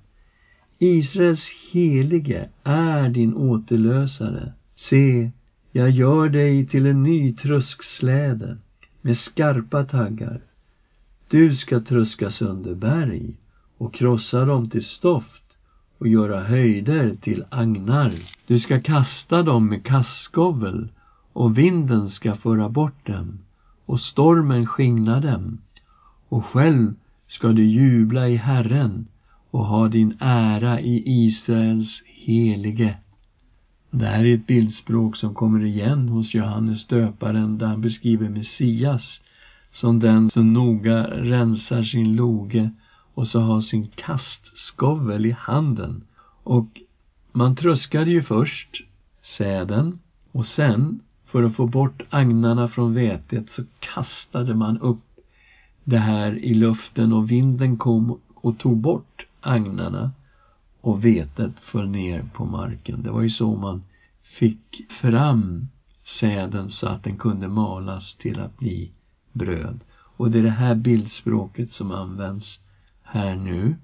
Israels 0.77 1.47
helige 1.71 2.49
är 2.63 3.09
din 3.09 3.33
återlösare. 3.33 4.53
Se, 4.79 5.31
jag 5.71 5.89
gör 5.89 6.29
dig 6.29 6.65
till 6.65 6.85
en 6.85 7.03
ny 7.03 7.33
trusksläde 7.33 8.57
med 9.01 9.17
skarpa 9.17 9.83
taggar. 9.83 10.41
Du 11.27 11.55
ska 11.55 11.79
truska 11.79 12.29
sönder 12.29 12.75
berg 12.75 13.33
och 13.77 13.93
krossa 13.93 14.45
dem 14.45 14.69
till 14.69 14.83
stoft 14.83 15.43
och 15.97 16.07
göra 16.07 16.43
höjder 16.43 17.15
till 17.21 17.43
agnar. 17.49 18.13
Du 18.47 18.59
ska 18.59 18.81
kasta 18.81 19.43
dem 19.43 19.69
med 19.69 19.85
kastskovel 19.85 20.89
och 21.33 21.57
vinden 21.57 22.09
ska 22.09 22.35
föra 22.35 22.69
bort 22.69 23.07
dem 23.07 23.39
och 23.85 23.99
stormen 23.99 24.65
skingna 24.65 25.19
dem. 25.19 25.61
Och 26.29 26.45
själv 26.45 26.93
ska 27.27 27.47
du 27.47 27.63
jubla 27.63 28.27
i 28.27 28.35
Herren 28.35 29.07
och 29.51 29.65
ha 29.65 29.87
din 29.87 30.17
ära 30.19 30.79
i 30.79 31.03
Israels 31.25 32.03
helige. 32.05 32.97
Det 33.91 34.05
här 34.05 34.25
är 34.25 34.35
ett 34.35 34.47
bildspråk 34.47 35.15
som 35.15 35.33
kommer 35.33 35.65
igen 35.65 36.09
hos 36.09 36.33
Johannes 36.33 36.85
döparen 36.85 37.57
där 37.57 37.65
han 37.65 37.81
beskriver 37.81 38.29
Messias 38.29 39.21
som 39.71 39.99
den 39.99 40.29
som 40.29 40.53
noga 40.53 41.03
rensar 41.03 41.83
sin 41.83 42.15
loge 42.15 42.69
och 43.13 43.27
så 43.27 43.39
har 43.39 43.61
sin 43.61 43.87
kastskovel 43.87 45.25
i 45.25 45.31
handen. 45.31 46.03
Och 46.43 46.81
man 47.31 47.55
tröskade 47.55 48.11
ju 48.11 48.21
först 48.21 48.83
säden 49.37 49.99
och 50.31 50.45
sen, 50.45 50.99
för 51.25 51.43
att 51.43 51.55
få 51.55 51.67
bort 51.67 52.01
agnarna 52.09 52.67
från 52.67 52.93
vetet, 52.93 53.49
så 53.49 53.63
kastade 53.79 54.55
man 54.55 54.77
upp 54.79 55.01
det 55.83 55.97
här 55.97 56.37
i 56.37 56.53
luften 56.53 57.13
och 57.13 57.31
vinden 57.31 57.77
kom 57.77 58.19
och 58.33 58.57
tog 58.57 58.77
bort 58.77 59.25
agnarna 59.41 60.11
och 60.81 61.05
vetet 61.05 61.59
föll 61.59 61.89
ner 61.89 62.23
på 62.33 62.45
marken. 62.45 63.03
Det 63.03 63.11
var 63.11 63.21
ju 63.21 63.29
så 63.29 63.55
man 63.55 63.83
fick 64.23 64.91
fram 65.01 65.67
säden 66.19 66.69
så 66.69 66.87
att 66.87 67.03
den 67.03 67.17
kunde 67.17 67.47
malas 67.47 68.15
till 68.15 68.39
att 68.39 68.57
bli 68.57 68.91
bröd. 69.33 69.79
Och 69.91 70.31
det 70.31 70.39
är 70.39 70.43
det 70.43 70.49
här 70.49 70.75
bildspråket 70.75 71.71
som 71.71 71.91
används 71.91 72.59
här 73.03 73.35
nu. 73.35 73.75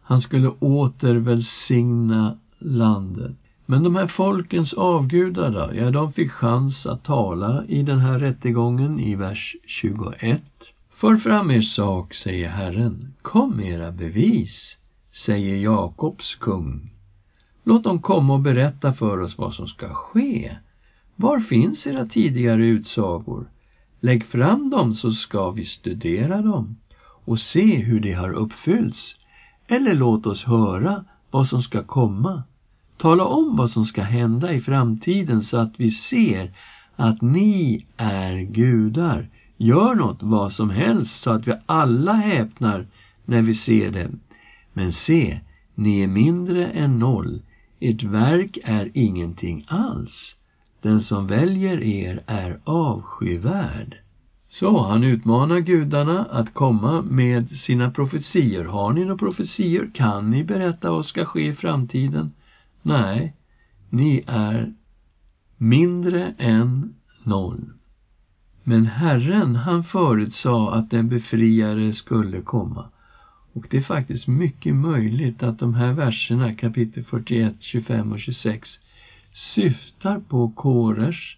Han 0.00 0.20
skulle 0.20 0.48
åter 0.48 1.14
välsigna 1.14 2.38
landet. 2.58 3.36
Men 3.66 3.82
de 3.82 3.96
här 3.96 4.06
folkens 4.06 4.72
avgudar 4.72 5.50
då? 5.50 5.70
Ja, 5.74 5.90
de 5.90 6.12
fick 6.12 6.30
chans 6.30 6.86
att 6.86 7.04
tala 7.04 7.64
i 7.66 7.82
den 7.82 7.98
här 7.98 8.18
rättegången 8.18 9.00
i 9.00 9.14
vers 9.14 9.56
21. 9.66 10.42
För 10.90 11.16
fram 11.16 11.50
er 11.50 11.62
sak, 11.62 12.14
säger 12.14 12.48
Herren. 12.48 13.14
Kom 13.22 13.56
med 13.56 13.68
era 13.68 13.92
bevis, 13.92 14.78
säger 15.16 15.56
Jakobs 15.56 16.34
kung. 16.34 16.90
Låt 17.64 17.84
dem 17.84 17.98
komma 17.98 18.34
och 18.34 18.40
berätta 18.40 18.92
för 18.92 19.20
oss 19.20 19.38
vad 19.38 19.54
som 19.54 19.68
ska 19.68 19.88
ske. 19.88 20.56
Var 21.16 21.40
finns 21.40 21.86
era 21.86 22.06
tidigare 22.06 22.66
utsagor? 22.66 23.50
Lägg 24.00 24.24
fram 24.24 24.70
dem 24.70 24.94
så 24.94 25.12
ska 25.12 25.50
vi 25.50 25.64
studera 25.64 26.42
dem 26.42 26.76
och 26.98 27.40
se 27.40 27.76
hur 27.76 28.00
de 28.00 28.12
har 28.12 28.32
uppfyllts. 28.32 29.16
Eller 29.66 29.94
låt 29.94 30.26
oss 30.26 30.44
höra 30.44 31.04
vad 31.30 31.48
som 31.48 31.62
ska 31.62 31.82
komma. 31.82 32.42
Tala 32.96 33.24
om 33.24 33.56
vad 33.56 33.70
som 33.70 33.84
ska 33.84 34.02
hända 34.02 34.52
i 34.52 34.60
framtiden 34.60 35.44
så 35.44 35.56
att 35.56 35.72
vi 35.76 35.90
ser 35.90 36.52
att 36.96 37.22
ni 37.22 37.86
är 37.96 38.36
gudar. 38.40 39.28
Gör 39.56 39.94
något, 39.94 40.22
vad 40.22 40.52
som 40.52 40.70
helst, 40.70 41.22
så 41.22 41.30
att 41.30 41.48
vi 41.48 41.52
alla 41.66 42.12
häpnar 42.12 42.86
när 43.24 43.42
vi 43.42 43.54
ser 43.54 43.90
det. 43.90 44.10
Men 44.76 44.92
se, 44.92 45.40
ni 45.74 46.02
är 46.02 46.06
mindre 46.06 46.66
än 46.66 46.98
noll. 46.98 47.42
Ert 47.80 48.02
verk 48.02 48.58
är 48.64 48.90
ingenting 48.94 49.64
alls. 49.68 50.34
Den 50.82 51.02
som 51.02 51.26
väljer 51.26 51.82
er 51.82 52.22
är 52.26 52.58
avskyvärd. 52.64 53.96
Så 54.48 54.82
han 54.82 55.04
utmanar 55.04 55.58
gudarna 55.60 56.24
att 56.24 56.54
komma 56.54 57.02
med 57.02 57.50
sina 57.50 57.90
profetier. 57.90 58.64
Har 58.64 58.92
ni 58.92 59.00
några 59.00 59.16
profetier? 59.16 59.90
Kan 59.94 60.30
ni 60.30 60.44
berätta 60.44 60.90
vad 60.90 61.06
ska 61.06 61.24
ske 61.24 61.46
i 61.46 61.52
framtiden? 61.52 62.32
Nej, 62.82 63.34
ni 63.90 64.24
är 64.26 64.74
mindre 65.56 66.34
än 66.38 66.94
noll. 67.22 67.64
Men 68.62 68.86
Herren, 68.86 69.56
han 69.56 69.84
förutsade 69.84 70.70
att 70.70 70.92
en 70.92 71.08
befriare 71.08 71.92
skulle 71.92 72.40
komma. 72.40 72.88
Och 73.56 73.66
det 73.70 73.76
är 73.76 73.82
faktiskt 73.82 74.26
mycket 74.26 74.74
möjligt 74.74 75.42
att 75.42 75.58
de 75.58 75.74
här 75.74 75.92
verserna, 75.92 76.54
kapitel 76.54 77.04
41, 77.04 77.54
25 77.60 78.12
och 78.12 78.20
26, 78.20 78.78
syftar 79.32 80.20
på 80.20 80.50
Koresh 80.50 81.36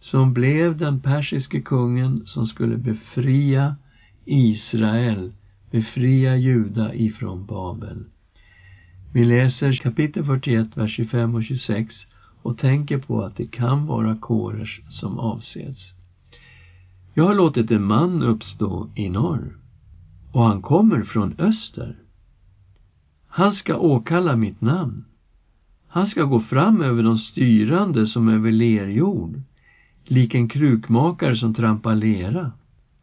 som 0.00 0.32
blev 0.32 0.76
den 0.76 1.00
persiske 1.00 1.60
kungen 1.60 2.26
som 2.26 2.46
skulle 2.46 2.76
befria 2.76 3.76
Israel, 4.24 5.32
befria 5.70 6.36
Juda 6.36 6.94
ifrån 6.94 7.46
Babel. 7.46 8.04
Vi 9.12 9.24
läser 9.24 9.72
kapitel 9.72 10.24
41, 10.24 10.76
vers 10.76 10.90
25 10.90 11.34
och 11.34 11.44
26 11.44 11.94
och 12.42 12.58
tänker 12.58 12.98
på 12.98 13.22
att 13.22 13.36
det 13.36 13.46
kan 13.46 13.86
vara 13.86 14.16
Koresh 14.16 14.90
som 14.90 15.18
avses. 15.18 15.92
Jag 17.14 17.24
har 17.24 17.34
låtit 17.34 17.70
en 17.70 17.84
man 17.84 18.22
uppstå 18.22 18.90
i 18.94 19.08
norr 19.08 19.65
och 20.36 20.44
han 20.44 20.62
kommer 20.62 21.04
från 21.04 21.34
öster. 21.38 21.96
Han 23.28 23.52
ska 23.52 23.76
åkalla 23.76 24.36
mitt 24.36 24.60
namn. 24.60 25.04
Han 25.88 26.06
ska 26.06 26.22
gå 26.24 26.40
fram 26.40 26.82
över 26.82 27.02
de 27.02 27.18
styrande 27.18 28.06
som 28.06 28.28
över 28.28 28.52
lerjord, 28.52 29.40
lik 30.04 30.34
en 30.34 30.48
krukmakare 30.48 31.36
som 31.36 31.54
trampar 31.54 31.94
lera. 31.94 32.52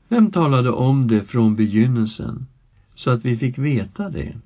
Vem 0.08 0.32
talade 0.32 0.72
om 0.72 1.08
det 1.08 1.24
från 1.24 1.56
begynnelsen, 1.56 2.46
så 2.96 3.10
att 3.10 3.26
vi 3.26 3.38
fick 3.38 3.58
veta 3.58 4.10
det? 4.10 4.38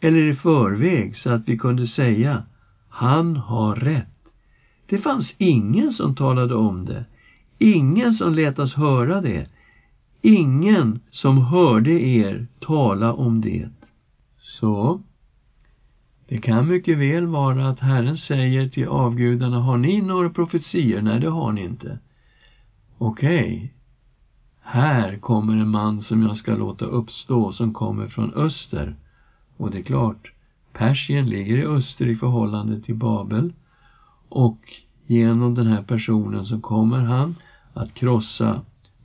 Eller 0.00 0.22
i 0.22 0.34
förväg, 0.34 1.16
så 1.16 1.30
att 1.30 1.48
vi 1.48 1.58
kunde 1.58 1.86
säga, 1.86 2.42
han 2.88 3.36
har 3.36 3.74
rätt. 3.74 4.28
Det 4.86 4.98
fanns 4.98 5.34
ingen 5.38 5.92
som 5.92 6.14
talade 6.14 6.54
om 6.54 6.84
det, 6.84 7.04
ingen 7.58 8.14
som 8.14 8.34
lät 8.34 8.58
oss 8.58 8.74
höra 8.74 9.20
det, 9.20 9.48
ingen 10.24 11.00
som 11.10 11.38
hörde 11.38 11.90
er 11.90 12.46
tala 12.60 13.12
om 13.12 13.40
det. 13.40 13.68
Så, 14.38 15.02
det 16.28 16.38
kan 16.38 16.68
mycket 16.68 16.98
väl 16.98 17.26
vara 17.26 17.68
att 17.68 17.80
Herren 17.80 18.18
säger 18.18 18.68
till 18.68 18.88
avgudarna, 18.88 19.60
har 19.60 19.76
ni 19.76 20.02
några 20.02 20.30
profetier? 20.30 21.02
Nej, 21.02 21.20
det 21.20 21.28
har 21.28 21.52
ni 21.52 21.64
inte. 21.64 21.98
Okej, 22.98 23.56
okay. 23.56 23.68
här 24.60 25.16
kommer 25.18 25.56
en 25.56 25.68
man 25.68 26.00
som 26.00 26.22
jag 26.22 26.36
ska 26.36 26.56
låta 26.56 26.84
uppstå 26.84 27.52
som 27.52 27.74
kommer 27.74 28.08
från 28.08 28.34
öster. 28.34 28.96
Och 29.56 29.70
det 29.70 29.78
är 29.78 29.82
klart, 29.82 30.32
Persien 30.72 31.26
ligger 31.26 31.56
i 31.56 31.64
öster 31.64 32.06
i 32.06 32.16
förhållande 32.16 32.80
till 32.80 32.94
Babel 32.94 33.52
och 34.28 34.58
genom 35.06 35.54
den 35.54 35.66
här 35.66 35.82
personen 35.82 36.44
så 36.44 36.60
kommer 36.60 36.98
han 36.98 37.34
att 37.72 37.94
krossa 37.94 38.60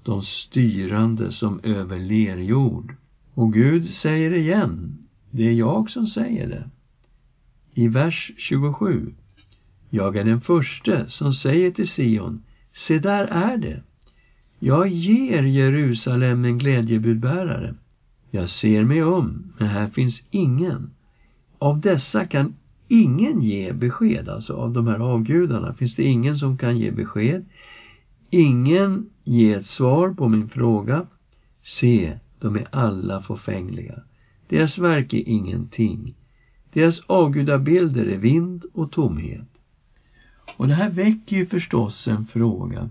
de 0.10 0.24
styrande 0.24 1.32
som 1.32 1.60
över 1.64 2.00
lerjord. 2.00 2.96
Och 3.34 3.54
Gud 3.54 3.90
säger 3.90 4.34
igen, 4.34 4.98
det 5.32 5.48
är 5.48 5.54
jag 5.54 5.90
som 5.90 6.08
säger 6.08 6.48
det. 6.48 6.70
I 7.74 7.88
vers 7.88 8.32
27. 8.38 9.14
Jag 9.90 10.18
är 10.18 10.24
den 10.24 10.42
förste 10.42 11.10
som 11.10 11.34
säger 11.34 11.72
till 11.72 11.88
Sion, 11.88 12.44
se 12.74 13.00
där 13.00 13.24
är 13.26 13.58
det. 13.58 13.82
Jag 14.60 14.88
ger 14.88 15.44
Jerusalem 15.44 16.46
en 16.46 16.58
glädjebudbärare. 16.58 17.76
Jag 18.32 18.50
ser 18.50 18.84
mig 18.84 19.04
om, 19.04 19.54
men 19.58 19.68
här 19.68 19.88
finns 19.88 20.24
ingen. 20.32 20.92
Av 21.58 21.82
dessa 21.82 22.26
kan 22.26 22.56
ingen 22.88 23.42
ge 23.42 23.74
besked, 23.74 24.30
alltså 24.30 24.54
av 24.54 24.74
de 24.74 24.88
här 24.88 25.00
avgudarna 25.00 25.74
finns 25.74 25.96
det 25.96 26.04
ingen 26.04 26.38
som 26.38 26.58
kan 26.58 26.78
ge 26.78 26.92
besked. 26.92 27.46
Ingen 28.30 29.10
Ge 29.32 29.54
ett 29.54 29.68
svar 29.68 30.14
på 30.14 30.28
min 30.28 30.50
fråga. 30.50 31.08
Se, 31.64 32.20
de 32.40 32.56
är 32.56 32.68
alla 32.72 33.22
förfängliga. 33.22 34.00
Deras 34.48 34.78
verk 34.78 35.14
är 35.14 35.30
ingenting. 35.30 36.14
Deras 36.74 37.00
avgudabilder 37.08 38.06
är 38.06 38.18
vind 38.18 38.66
och 38.74 38.92
tomhet. 38.92 39.48
Och 40.58 40.68
det 40.68 40.74
här 40.74 40.90
väcker 40.90 41.36
ju 41.36 41.46
förstås 41.46 42.08
en 42.08 42.26
fråga. 42.26 42.90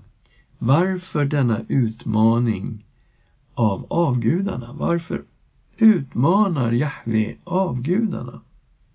Varför 0.58 1.24
denna 1.24 1.60
utmaning 1.68 2.84
av 3.54 3.86
avgudarna? 3.90 4.72
Varför 4.72 5.22
utmanar 5.76 6.72
Jahve 6.72 7.36
avgudarna? 7.44 8.40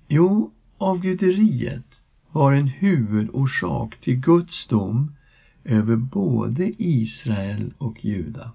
Jo, 0.07 0.51
avguderiet 0.77 1.87
var 2.31 2.53
en 2.53 2.67
huvudorsak 2.67 3.97
till 4.01 4.15
Guds 4.15 4.67
dom 4.67 5.11
över 5.63 5.95
både 5.95 6.83
Israel 6.83 7.73
och 7.77 8.05
Juda. 8.05 8.51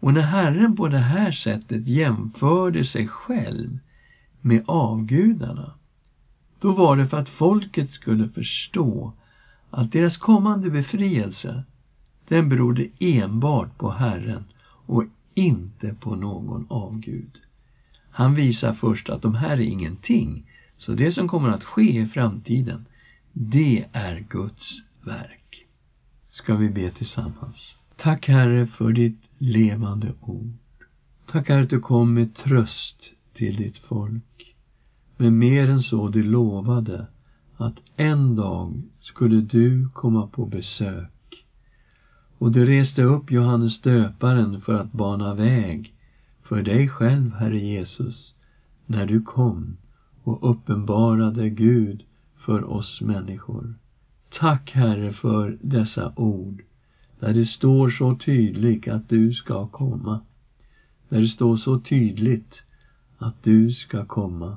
Och 0.00 0.14
när 0.14 0.22
Herren 0.22 0.76
på 0.76 0.88
det 0.88 0.98
här 0.98 1.32
sättet 1.32 1.86
jämförde 1.86 2.84
sig 2.84 3.08
själv 3.08 3.78
med 4.40 4.64
avgudarna, 4.66 5.72
då 6.60 6.72
var 6.72 6.96
det 6.96 7.06
för 7.06 7.18
att 7.18 7.28
folket 7.28 7.90
skulle 7.90 8.28
förstå 8.28 9.12
att 9.70 9.92
deras 9.92 10.16
kommande 10.16 10.70
befrielse, 10.70 11.62
den 12.28 12.48
berodde 12.48 12.86
enbart 12.98 13.78
på 13.78 13.90
Herren 13.90 14.44
och 14.86 15.04
inte 15.34 15.94
på 15.94 16.14
någon 16.14 16.66
avgud. 16.68 17.40
Han 18.10 18.34
visar 18.34 18.72
först 18.72 19.08
att 19.08 19.22
de 19.22 19.34
här 19.34 19.50
är 19.50 19.60
ingenting, 19.60 20.50
så 20.78 20.92
det 20.92 21.12
som 21.12 21.28
kommer 21.28 21.48
att 21.48 21.64
ske 21.64 22.00
i 22.00 22.06
framtiden, 22.06 22.84
det 23.32 23.84
är 23.92 24.24
Guds 24.28 24.82
verk. 25.04 25.45
Ska 26.36 26.56
vi 26.56 26.68
be 26.68 26.90
tillsammans. 26.90 27.76
Tack 27.96 28.28
Herre 28.28 28.66
för 28.66 28.92
ditt 28.92 29.20
levande 29.38 30.12
ord. 30.20 30.52
Tack 31.26 31.48
Herre 31.48 31.62
att 31.62 31.70
du 31.70 31.80
kom 31.80 32.14
med 32.14 32.34
tröst 32.34 33.12
till 33.34 33.56
ditt 33.56 33.78
folk. 33.78 34.56
Men 35.16 35.38
mer 35.38 35.68
än 35.68 35.82
så, 35.82 36.08
du 36.08 36.22
lovade 36.22 37.06
att 37.56 37.74
en 37.96 38.36
dag 38.36 38.82
skulle 39.00 39.40
du 39.40 39.88
komma 39.88 40.26
på 40.26 40.46
besök. 40.46 41.46
Och 42.38 42.52
du 42.52 42.64
reste 42.64 43.02
upp 43.02 43.30
Johannes 43.30 43.80
döparen 43.80 44.60
för 44.60 44.74
att 44.74 44.92
bana 44.92 45.34
väg 45.34 45.94
för 46.42 46.62
dig 46.62 46.88
själv, 46.88 47.34
Herre 47.34 47.58
Jesus, 47.58 48.34
när 48.86 49.06
du 49.06 49.22
kom 49.22 49.76
och 50.22 50.50
uppenbarade 50.50 51.50
Gud 51.50 52.04
för 52.36 52.70
oss 52.70 53.00
människor. 53.00 53.74
Tack, 54.28 54.70
Herre, 54.70 55.12
för 55.12 55.58
dessa 55.60 56.12
ord 56.16 56.62
där 57.20 57.34
det 57.34 57.44
står 57.44 57.88
så 57.88 58.16
tydligt 58.16 58.88
att 58.88 59.08
du 59.08 59.32
ska 59.32 59.66
komma. 59.66 60.20
Där 61.08 61.20
det 61.20 61.28
står 61.28 61.56
så 61.56 61.80
tydligt 61.80 62.54
att 63.18 63.42
du 63.42 63.72
ska 63.72 64.04
komma 64.04 64.56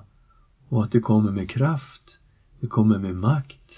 och 0.70 0.84
att 0.84 0.92
du 0.92 1.00
kommer 1.00 1.32
med 1.32 1.50
kraft, 1.50 2.20
du 2.60 2.68
kommer 2.68 2.98
med 2.98 3.16
makt, 3.16 3.72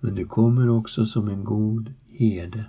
men 0.00 0.14
du 0.14 0.24
kommer 0.24 0.68
också 0.68 1.06
som 1.06 1.28
en 1.28 1.44
god 1.44 1.92
herde 2.08 2.64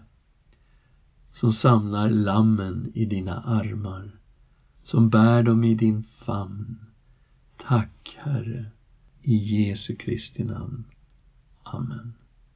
som 1.34 1.54
samlar 1.54 2.10
lammen 2.10 2.92
i 2.94 3.06
dina 3.06 3.42
armar, 3.42 4.12
som 4.84 5.10
bär 5.10 5.44
dem 5.44 5.64
i 5.64 5.76
din 5.76 6.04
famn. 6.04 6.80
Tack, 7.58 8.18
Herre, 8.20 8.66
i 9.22 9.36
Jesu 9.36 9.96
Kristi 9.96 10.44
namn. 10.44 10.84
Amen. 11.64 12.14